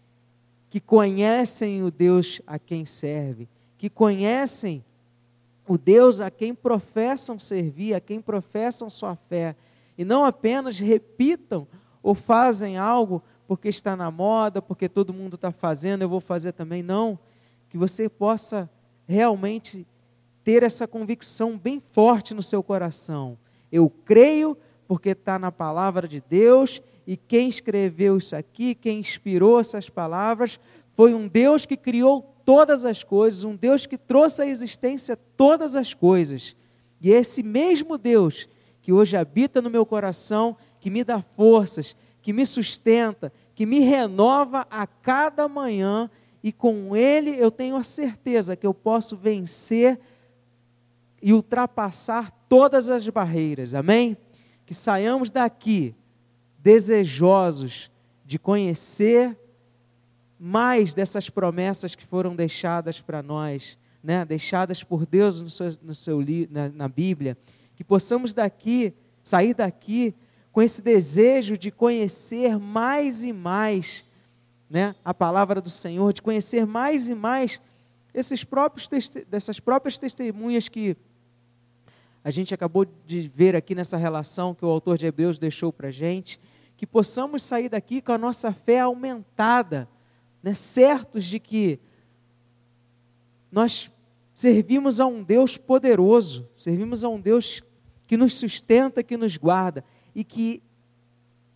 que 0.69 0.80
conhecem 0.80 1.84
o 1.84 1.89
Deus 1.89 2.41
a 2.45 2.60
quem 2.60 2.86
serve, 2.86 3.48
que 3.78 3.89
conhecem 3.89 4.84
o 5.69 5.77
Deus 5.77 6.19
a 6.19 6.32
quem 6.32 6.51
professam 6.51 7.38
servir, 7.38 7.93
a 7.93 7.99
quem 7.99 8.19
professam 8.19 8.89
sua 8.89 9.15
fé, 9.15 9.55
e 9.95 10.03
não 10.03 10.25
apenas 10.25 10.79
repitam 10.79 11.67
ou 12.01 12.15
fazem 12.15 12.75
algo 12.75 13.21
porque 13.47 13.69
está 13.69 13.95
na 13.95 14.10
moda, 14.10 14.63
porque 14.63 14.89
todo 14.89 15.13
mundo 15.13 15.36
está 15.36 15.51
fazendo, 15.51 16.01
eu 16.01 16.10
vou 16.10 16.19
fazer 16.19 16.53
também. 16.53 16.82
Não, 16.82 17.19
que 17.69 17.77
você 17.77 18.10
possa 18.10 18.67
realmente 19.08 19.86
ter 20.43 20.63
essa 20.63 20.88
convicção 20.88 21.55
bem 21.55 21.79
forte 21.79 22.34
no 22.34 22.41
seu 22.41 22.63
coração. 22.63 23.38
Eu 23.71 23.91
creio 23.91 24.58
porque 24.88 25.10
está 25.10 25.38
na 25.38 25.51
palavra 25.51 26.08
de 26.08 26.19
Deus, 26.19 26.82
e 27.05 27.15
quem 27.15 27.47
escreveu 27.47 28.17
isso 28.17 28.36
aqui, 28.36 28.73
quem 28.73 29.01
inspirou 29.01 29.60
essas 29.60 29.88
palavras, 29.88 30.60
foi 30.93 31.13
um 31.13 31.27
Deus 31.27 31.67
que 31.67 31.77
criou 31.77 32.38
todas 32.50 32.84
as 32.84 33.04
coisas, 33.04 33.44
um 33.44 33.56
Deus 33.56 33.86
que 33.86 33.96
trouxe 33.96 34.42
à 34.42 34.46
existência 34.48 35.16
todas 35.16 35.76
as 35.76 35.94
coisas. 35.94 36.56
E 37.00 37.14
é 37.14 37.18
esse 37.18 37.44
mesmo 37.44 37.96
Deus 37.96 38.50
que 38.82 38.92
hoje 38.92 39.16
habita 39.16 39.62
no 39.62 39.70
meu 39.70 39.86
coração, 39.86 40.58
que 40.80 40.90
me 40.90 41.04
dá 41.04 41.22
forças, 41.22 41.96
que 42.24 42.34
me 42.34 42.44
sustenta, 42.48 43.32
que 43.54 43.68
me 43.68 43.82
renova 43.82 44.66
a 44.68 44.88
cada 44.88 45.48
manhã, 45.48 46.10
e 46.42 46.52
com 46.52 46.96
Ele 46.96 47.40
eu 47.40 47.52
tenho 47.52 47.76
a 47.76 47.84
certeza 47.84 48.56
que 48.56 48.66
eu 48.66 48.74
posso 48.74 49.16
vencer 49.16 50.00
e 51.22 51.32
ultrapassar 51.32 52.32
todas 52.50 52.90
as 52.90 53.08
barreiras, 53.10 53.76
amém? 53.76 54.18
Que 54.66 54.74
saiamos 54.74 55.30
daqui 55.30 55.94
desejosos 56.58 57.92
de 58.26 58.40
conhecer 58.40 59.38
mais 60.39 60.93
dessas 60.93 61.30
promessas 61.30 61.95
que 61.95 62.06
foram 62.06 62.36
deixadas 62.36 63.02
para 63.02 63.21
nós, 63.21 63.78
né? 64.02 64.23
deixadas 64.23 64.84
por 64.84 65.06
Deus 65.06 65.41
no 65.41 65.49
seu, 65.49 65.78
no 65.82 65.93
seu, 65.93 66.19
na, 66.49 66.69
na 66.69 66.88
Bíblia, 66.88 67.38
que 67.75 67.84
possamos 67.84 68.34
daqui, 68.34 68.93
sair 69.23 69.54
daqui 69.54 70.15
com 70.52 70.62
esse 70.62 70.82
desejo 70.82 71.58
de 71.58 71.69
conhecer 71.71 72.58
mais 72.58 73.23
e 73.23 73.34
mais 73.34 74.06
né, 74.69 74.95
a 75.04 75.13
palavra 75.13 75.60
do 75.60 75.69
Senhor, 75.69 76.13
de 76.13 76.21
conhecer 76.21 76.65
mais 76.65 77.10
e 77.10 77.15
mais 77.15 77.60
esses 78.13 78.43
próprios 78.43 78.88
dessas 79.30 79.60
próprias 79.60 79.97
testemunhas 79.97 80.67
que 80.67 80.95
a 82.23 82.32
gente 82.32 82.54
acabou 82.54 82.86
de 83.06 83.32
ver 83.34 83.56
aqui 83.56 83.73
nessa 83.73 83.97
relação 83.97 84.54
que 84.54 84.65
o 84.65 84.69
autor 84.69 84.97
de 84.97 85.06
Hebreus 85.06 85.39
deixou 85.39 85.71
para 85.71 85.88
a 85.88 85.91
gente, 85.91 86.39
que 86.75 86.86
possamos 86.86 87.43
sair 87.43 87.69
daqui 87.69 88.02
com 88.02 88.12
a 88.12 88.17
nossa 88.17 88.52
fé 88.52 88.82
aumentada, 88.82 89.88
né, 90.41 90.54
certos 90.54 91.25
de 91.25 91.39
que 91.39 91.80
nós 93.52 93.91
servimos 94.34 95.02
a 95.02 95.06
um 95.06 95.23
Deus 95.23 95.58
poderoso, 95.58 96.47
servimos 96.56 97.04
a 97.04 97.10
um 97.10 97.19
Deus 97.19 97.62
que 98.08 98.15
nos 98.15 98.34
sustenta, 98.34 99.04
que 99.04 99.17
nos 99.17 99.38
guarda, 99.38 99.84
e 100.15 100.23
que 100.23 100.63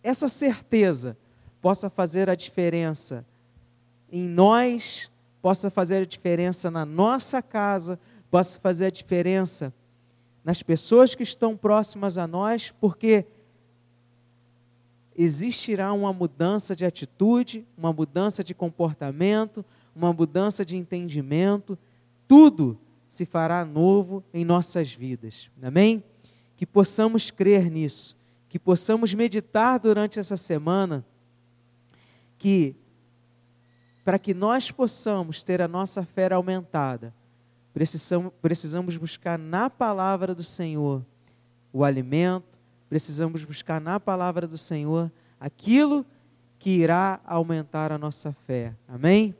essa 0.02 0.28
certeza 0.28 1.16
possa 1.60 1.88
fazer 1.88 2.28
a 2.28 2.34
diferença 2.34 3.26
em 4.12 4.28
nós, 4.28 5.10
possa 5.40 5.70
fazer 5.70 6.02
a 6.02 6.06
diferença 6.06 6.70
na 6.70 6.84
nossa 6.84 7.42
casa, 7.42 7.98
possa 8.30 8.60
fazer 8.60 8.86
a 8.86 8.90
diferença 8.90 9.72
nas 10.44 10.62
pessoas 10.62 11.14
que 11.14 11.22
estão 11.22 11.56
próximas 11.56 12.18
a 12.18 12.26
nós, 12.26 12.72
porque 12.80 13.26
existirá 15.16 15.92
uma 15.92 16.12
mudança 16.12 16.74
de 16.74 16.84
atitude, 16.84 17.66
uma 17.76 17.92
mudança 17.92 18.42
de 18.42 18.54
comportamento, 18.54 19.64
uma 19.94 20.12
mudança 20.12 20.64
de 20.64 20.76
entendimento, 20.76 21.78
tudo 22.26 22.78
se 23.08 23.24
fará 23.24 23.64
novo 23.64 24.24
em 24.32 24.44
nossas 24.44 24.92
vidas. 24.92 25.50
Amém? 25.62 26.02
Que 26.56 26.66
possamos 26.66 27.30
crer 27.30 27.70
nisso, 27.70 28.16
que 28.48 28.58
possamos 28.58 29.14
meditar 29.14 29.78
durante 29.78 30.18
essa 30.18 30.36
semana, 30.36 31.04
que 32.38 32.74
para 34.04 34.18
que 34.18 34.34
nós 34.34 34.70
possamos 34.70 35.42
ter 35.42 35.62
a 35.62 35.68
nossa 35.68 36.04
fé 36.04 36.32
aumentada, 36.32 37.14
precisamos, 37.72 38.32
precisamos 38.42 38.96
buscar 38.96 39.38
na 39.38 39.70
palavra 39.70 40.34
do 40.34 40.42
Senhor 40.42 41.04
o 41.72 41.82
alimento, 41.82 42.53
precisamos 42.94 43.44
buscar 43.44 43.80
na 43.80 43.98
palavra 43.98 44.46
do 44.46 44.56
Senhor 44.56 45.10
aquilo 45.40 46.06
que 46.60 46.70
irá 46.70 47.20
aumentar 47.26 47.90
a 47.90 47.98
nossa 47.98 48.32
fé. 48.46 48.72
Amém? 48.86 49.34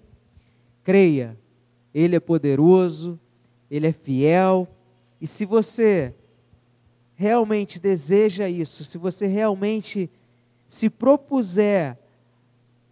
Creia, 0.82 1.38
Ele 1.94 2.16
é 2.16 2.18
poderoso, 2.18 3.16
Ele 3.70 3.86
é 3.86 3.92
fiel, 3.92 4.66
e 5.20 5.26
se 5.28 5.44
você 5.44 6.12
realmente 7.14 7.78
deseja 7.78 8.48
isso, 8.48 8.84
se 8.84 8.98
você 8.98 9.28
realmente 9.28 10.10
se 10.66 10.90
propuser 10.90 11.96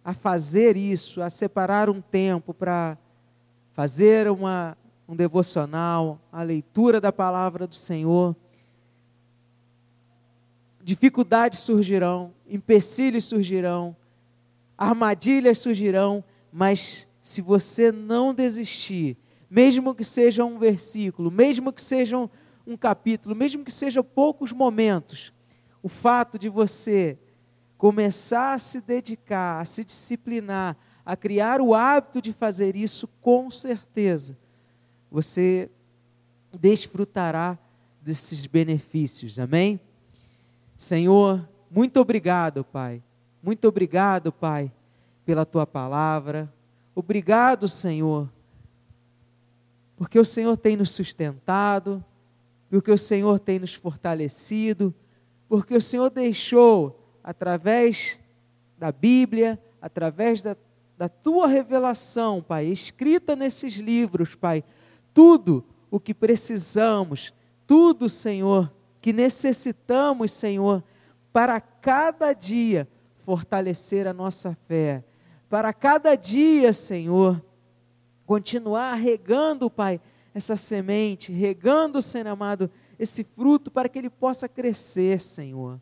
a 0.01 0.13
fazer 0.13 0.77
isso, 0.77 1.21
a 1.21 1.29
separar 1.29 1.89
um 1.89 1.99
tempo 1.99 2.53
para 2.53 2.97
fazer 3.73 4.31
uma, 4.31 4.77
um 5.09 5.13
devocional, 5.13 6.21
a 6.31 6.41
leitura 6.41 7.01
da 7.01 7.11
palavra 7.11 7.67
do 7.67 7.75
Senhor, 7.75 8.33
dificuldades 10.83 11.59
surgirão, 11.59 12.33
empecilhos 12.47 13.23
surgirão, 13.23 13.95
armadilhas 14.77 15.57
surgirão, 15.59 16.23
mas 16.51 17.07
se 17.21 17.41
você 17.41 17.91
não 17.91 18.33
desistir, 18.33 19.17
mesmo 19.49 19.95
que 19.95 20.03
seja 20.03 20.43
um 20.43 20.59
versículo, 20.59 21.31
mesmo 21.31 21.71
que 21.71 21.81
seja 21.81 22.17
um, 22.17 22.29
um 22.67 22.75
capítulo, 22.75 23.33
mesmo 23.33 23.63
que 23.63 23.71
seja 23.71 24.03
poucos 24.03 24.51
momentos, 24.51 25.31
o 25.81 25.87
fato 25.87 26.37
de 26.37 26.49
você 26.49 27.17
começar 27.77 28.53
a 28.53 28.57
se 28.57 28.81
dedicar, 28.81 29.61
a 29.61 29.65
se 29.65 29.83
disciplinar, 29.85 30.77
a 31.05 31.15
criar 31.15 31.61
o 31.61 31.73
hábito 31.73 32.21
de 32.21 32.33
fazer 32.33 32.75
isso, 32.75 33.07
com 33.21 33.49
certeza, 33.49 34.37
você 35.09 35.69
desfrutará 36.59 37.57
desses 38.01 38.45
benefícios, 38.45 39.39
amém? 39.39 39.79
Senhor, 40.75 41.47
muito 41.69 41.99
obrigado, 41.99 42.63
Pai. 42.63 43.01
Muito 43.41 43.67
obrigado, 43.67 44.31
Pai, 44.31 44.71
pela 45.25 45.45
tua 45.45 45.65
palavra. 45.65 46.51
Obrigado, 46.95 47.67
Senhor, 47.67 48.29
porque 49.97 50.19
o 50.19 50.25
Senhor 50.25 50.55
tem 50.55 50.77
nos 50.77 50.91
sustentado, 50.91 52.03
porque 52.69 52.91
o 52.91 52.97
Senhor 52.97 53.39
tem 53.39 53.59
nos 53.59 53.73
fortalecido, 53.73 54.93
porque 55.49 55.75
o 55.75 55.81
Senhor 55.81 56.09
deixou, 56.09 56.99
através 57.23 58.19
da 58.77 58.91
Bíblia, 58.91 59.59
através 59.81 60.43
da, 60.43 60.55
da 60.97 61.09
tua 61.09 61.47
revelação, 61.47 62.41
Pai, 62.41 62.65
escrita 62.65 63.35
nesses 63.35 63.75
livros, 63.75 64.35
Pai, 64.35 64.63
tudo 65.13 65.65
o 65.89 65.99
que 65.99 66.13
precisamos, 66.13 67.33
tudo, 67.65 68.07
Senhor, 68.09 68.71
que 69.03 69.11
necessitamos, 69.11 70.31
Senhor, 70.31 70.81
para 71.33 71.59
cada 71.59 72.31
dia 72.31 72.87
fortalecer 73.17 74.07
a 74.07 74.13
nossa 74.13 74.57
fé, 74.65 75.03
para 75.49 75.73
cada 75.73 76.15
dia, 76.15 76.71
Senhor, 76.71 77.43
continuar 78.25 78.93
regando, 78.93 79.69
Pai, 79.69 79.99
essa 80.33 80.55
semente, 80.55 81.33
regando, 81.33 82.01
Senhor 82.01 82.29
amado, 82.29 82.71
esse 82.97 83.25
fruto 83.25 83.69
para 83.69 83.89
que 83.89 83.99
ele 83.99 84.09
possa 84.09 84.47
crescer, 84.47 85.19
Senhor. 85.19 85.81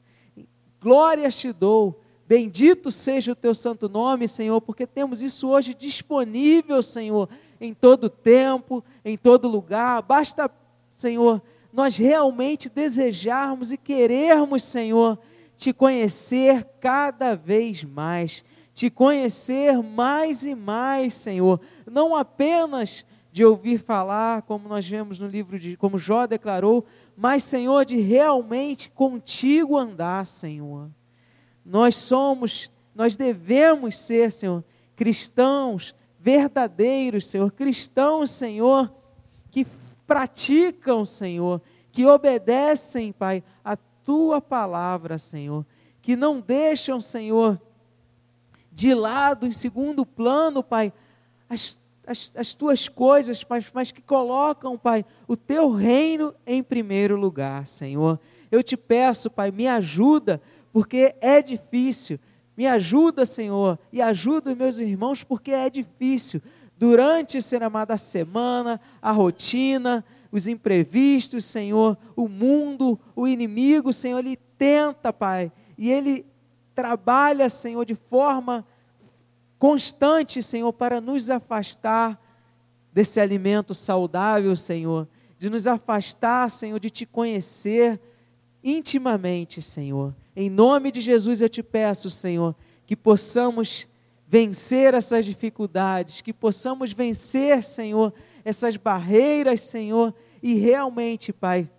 Glória 0.82 1.30
te 1.30 1.54
dou, 1.54 2.02
bendito 2.28 2.90
seja 2.90 3.34
o 3.34 3.36
teu 3.36 3.54
santo 3.54 3.88
nome, 3.88 4.28
Senhor, 4.28 4.60
porque 4.62 4.88
temos 4.88 5.22
isso 5.22 5.48
hoje 5.48 5.76
disponível, 5.76 6.82
Senhor, 6.82 7.30
em 7.60 7.72
todo 7.72 8.10
tempo, 8.10 8.84
em 9.06 9.16
todo 9.16 9.48
lugar. 9.48 10.02
Basta, 10.02 10.50
Senhor, 10.92 11.40
nós 11.72 11.98
realmente 11.98 12.70
desejarmos 12.70 13.72
e 13.72 13.78
querermos, 13.78 14.64
Senhor, 14.64 15.20
te 15.56 15.72
conhecer 15.72 16.68
cada 16.80 17.36
vez 17.36 17.84
mais, 17.84 18.44
te 18.74 18.90
conhecer 18.90 19.82
mais 19.82 20.46
e 20.46 20.56
mais, 20.56 21.14
Senhor, 21.14 21.62
não 21.90 22.16
apenas 22.16 23.06
de 23.32 23.46
ouvir 23.46 23.78
falar, 23.78 24.42
como 24.42 24.68
nós 24.68 24.88
vemos 24.88 25.18
no 25.18 25.28
livro 25.28 25.58
de, 25.58 25.78
como 25.78 25.98
Jó 25.98 26.26
declarou, 26.26 26.86
mas, 27.16 27.44
Senhor, 27.44 27.86
de 27.86 27.98
realmente 27.98 28.90
contigo 28.90 29.78
andar, 29.78 30.26
Senhor. 30.26 30.90
Nós 31.66 31.96
somos, 31.96 32.70
nós 32.94 33.16
devemos 33.16 33.98
ser, 33.98 34.32
Senhor, 34.32 34.64
cristãos 34.96 35.96
verdadeiros, 36.22 37.26
Senhor, 37.26 37.52
cristãos, 37.52 38.30
Senhor, 38.30 38.94
praticam, 40.12 41.06
Senhor, 41.06 41.62
que 41.90 42.06
obedecem, 42.06 43.14
Pai, 43.14 43.42
a 43.64 43.78
tua 43.78 44.42
palavra, 44.42 45.18
Senhor, 45.18 45.66
que 46.02 46.18
não 46.18 46.42
deixam, 46.42 47.00
Senhor, 47.00 47.58
de 48.74 48.94
lado, 48.94 49.48
em 49.48 49.54
segundo 49.54 50.06
plano, 50.06 50.62
Pai, 50.62 50.92
as, 51.48 51.80
as, 52.06 52.34
as 52.36 52.54
tuas 52.54 52.90
coisas, 52.90 53.42
Pai, 53.42 53.66
mas 53.74 53.94
que 53.94 54.02
colocam, 54.02 54.78
Pai, 54.78 55.06
o 55.30 55.38
teu 55.38 55.72
reino 55.72 56.36
em 56.46 56.62
primeiro 56.62 57.16
lugar, 57.16 57.66
Senhor. 57.66 58.20
Eu 58.52 58.62
te 58.62 58.76
peço, 58.76 59.32
Pai, 59.32 59.50
me 59.50 59.66
ajuda, 59.66 60.42
porque 60.74 61.16
é 61.22 61.42
difícil. 61.42 62.20
Me 62.58 62.68
ajuda, 62.68 63.26
Senhor, 63.26 63.80
e 63.94 64.02
ajuda 64.02 64.52
os 64.52 64.58
meus 64.58 64.78
irmãos, 64.78 65.24
porque 65.24 65.52
é 65.52 65.70
difícil 65.70 66.42
durante, 66.82 67.44
ser 67.44 67.62
amada, 67.62 67.94
a 67.94 67.98
semana, 67.98 68.82
a 69.00 69.12
rotina, 69.12 70.04
os 70.32 70.48
imprevistos, 70.48 71.46
Senhor, 71.46 71.96
o 72.16 72.28
mundo, 72.28 73.00
o 73.16 73.28
inimigo, 73.28 73.94
Senhor, 73.94 74.18
ele 74.18 74.36
tenta, 74.58 75.14
Pai, 75.14 75.52
e 75.78 75.92
ele 75.92 76.26
trabalha, 76.74 77.50
Senhor, 77.50 77.86
de 77.86 77.94
forma 77.94 78.66
constante, 79.60 80.42
Senhor, 80.42 80.74
para 80.74 81.00
nos 81.00 81.30
afastar 81.30 82.20
desse 82.92 83.20
alimento 83.20 83.76
saudável, 83.76 84.56
Senhor, 84.56 85.08
de 85.38 85.52
nos 85.52 85.68
afastar, 85.68 86.50
Senhor, 86.50 86.80
de 86.80 86.90
te 86.90 87.06
conhecer 87.06 88.02
intimamente, 88.64 89.62
Senhor. 89.62 90.16
Em 90.36 90.50
nome 90.50 90.92
de 90.92 91.00
Jesus 91.00 91.44
eu 91.44 91.50
te 91.50 91.62
peço, 91.62 92.10
Senhor, 92.10 92.56
que 92.88 92.96
possamos 92.96 93.88
vencer 94.32 94.94
essas 94.94 95.26
dificuldades, 95.26 96.22
que 96.22 96.32
possamos 96.32 96.94
vencer, 96.94 97.62
Senhor, 97.62 98.14
essas 98.46 98.78
barreiras, 98.78 99.60
Senhor, 99.60 100.16
e 100.42 100.54
realmente, 100.54 101.34
Pai, 101.34 101.70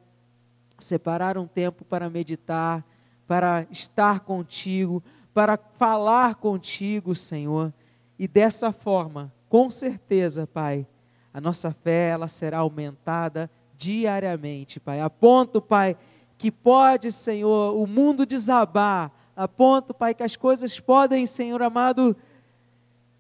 separar 0.78 1.38
um 1.38 1.46
tempo 1.46 1.82
para 1.82 2.11
meditar, 2.11 2.84
para 3.26 3.66
estar 3.70 4.20
contigo, 4.20 5.03
para 5.32 5.57
falar 5.57 6.34
contigo, 6.34 7.16
Senhor. 7.16 7.72
E 8.18 8.28
dessa 8.28 8.70
forma, 8.70 9.32
com 9.48 9.70
certeza, 9.70 10.46
Pai, 10.46 10.86
a 11.32 11.40
nossa 11.40 11.72
fé 11.72 12.11
ela 12.11 12.28
será 12.28 12.59
aumentada 12.59 13.50
diariamente, 13.78 14.78
Pai. 14.78 15.00
A 15.00 15.09
ponto, 15.09 15.59
Pai, 15.62 15.96
que 16.36 16.50
pode, 16.50 17.12
Senhor, 17.12 17.74
o 17.74 17.86
mundo 17.86 18.26
desabar, 18.26 19.11
a 19.34 19.48
ponto, 19.48 19.94
Pai, 19.94 20.14
que 20.14 20.22
as 20.22 20.36
coisas 20.36 20.78
podem, 20.78 21.24
Senhor 21.24 21.62
amado, 21.62 22.14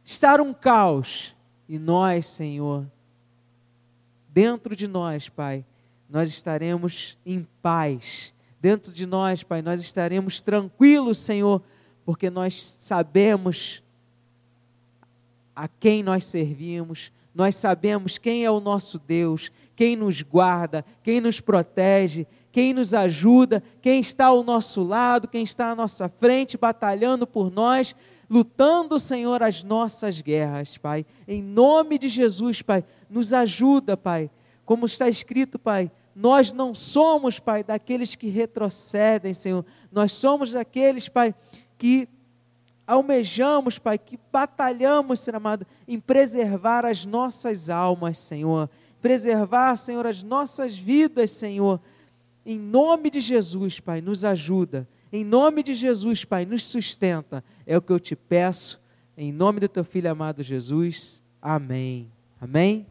estar 0.04 0.40
um 0.40 0.52
caos. 0.52 1.34
E 1.68 1.78
nós, 1.78 2.26
Senhor, 2.26 2.86
dentro 4.28 4.76
de 4.76 4.86
nós, 4.86 5.28
Pai, 5.28 5.64
nós 6.08 6.28
estaremos 6.28 7.16
em 7.24 7.46
paz. 7.62 8.34
Dentro 8.60 8.92
de 8.92 9.06
nós, 9.06 9.42
Pai, 9.42 9.62
nós 9.62 9.80
estaremos 9.80 10.40
tranquilos, 10.40 11.18
Senhor, 11.18 11.62
porque 12.04 12.28
nós 12.28 12.62
sabemos 12.62 13.82
a 15.54 15.66
quem 15.68 16.02
nós 16.02 16.24
servimos, 16.24 17.10
nós 17.34 17.56
sabemos 17.56 18.18
quem 18.18 18.44
é 18.44 18.50
o 18.50 18.60
nosso 18.60 18.98
Deus, 18.98 19.50
quem 19.74 19.96
nos 19.96 20.22
guarda, 20.22 20.84
quem 21.02 21.20
nos 21.20 21.40
protege, 21.40 22.26
quem 22.50 22.74
nos 22.74 22.92
ajuda, 22.92 23.62
quem 23.80 24.00
está 24.00 24.26
ao 24.26 24.42
nosso 24.42 24.82
lado, 24.82 25.26
quem 25.26 25.42
está 25.42 25.70
à 25.70 25.74
nossa 25.74 26.08
frente, 26.08 26.58
batalhando 26.58 27.26
por 27.26 27.50
nós, 27.50 27.96
lutando, 28.32 28.98
Senhor, 28.98 29.42
as 29.42 29.62
nossas 29.62 30.22
guerras, 30.22 30.78
Pai. 30.78 31.04
Em 31.28 31.42
nome 31.42 31.98
de 31.98 32.08
Jesus, 32.08 32.62
Pai, 32.62 32.82
nos 33.10 33.34
ajuda, 33.34 33.94
Pai. 33.94 34.30
Como 34.64 34.86
está 34.86 35.06
escrito, 35.06 35.58
Pai, 35.58 35.92
nós 36.16 36.50
não 36.50 36.74
somos, 36.74 37.38
Pai, 37.38 37.62
daqueles 37.62 38.14
que 38.14 38.30
retrocedem, 38.30 39.34
Senhor. 39.34 39.66
Nós 39.92 40.12
somos 40.12 40.52
daqueles, 40.52 41.10
Pai, 41.10 41.34
que 41.76 42.08
almejamos, 42.86 43.78
Pai, 43.78 43.98
que 43.98 44.18
batalhamos, 44.32 45.20
Senhor 45.20 45.36
amado, 45.36 45.66
em 45.86 46.00
preservar 46.00 46.86
as 46.86 47.04
nossas 47.04 47.68
almas, 47.68 48.16
Senhor. 48.16 48.70
Preservar, 49.02 49.76
Senhor, 49.76 50.06
as 50.06 50.22
nossas 50.22 50.74
vidas, 50.74 51.32
Senhor. 51.32 51.78
Em 52.46 52.58
nome 52.58 53.10
de 53.10 53.20
Jesus, 53.20 53.78
Pai, 53.78 54.00
nos 54.00 54.24
ajuda. 54.24 54.88
Em 55.12 55.24
nome 55.24 55.62
de 55.62 55.74
Jesus, 55.74 56.24
Pai, 56.24 56.46
nos 56.46 56.64
sustenta. 56.64 57.44
É 57.66 57.76
o 57.76 57.82
que 57.82 57.92
eu 57.92 58.00
te 58.00 58.16
peço. 58.16 58.80
Em 59.16 59.30
nome 59.30 59.60
do 59.60 59.68
teu 59.68 59.84
filho 59.84 60.10
amado 60.10 60.42
Jesus. 60.42 61.22
Amém. 61.40 62.10
Amém. 62.40 62.86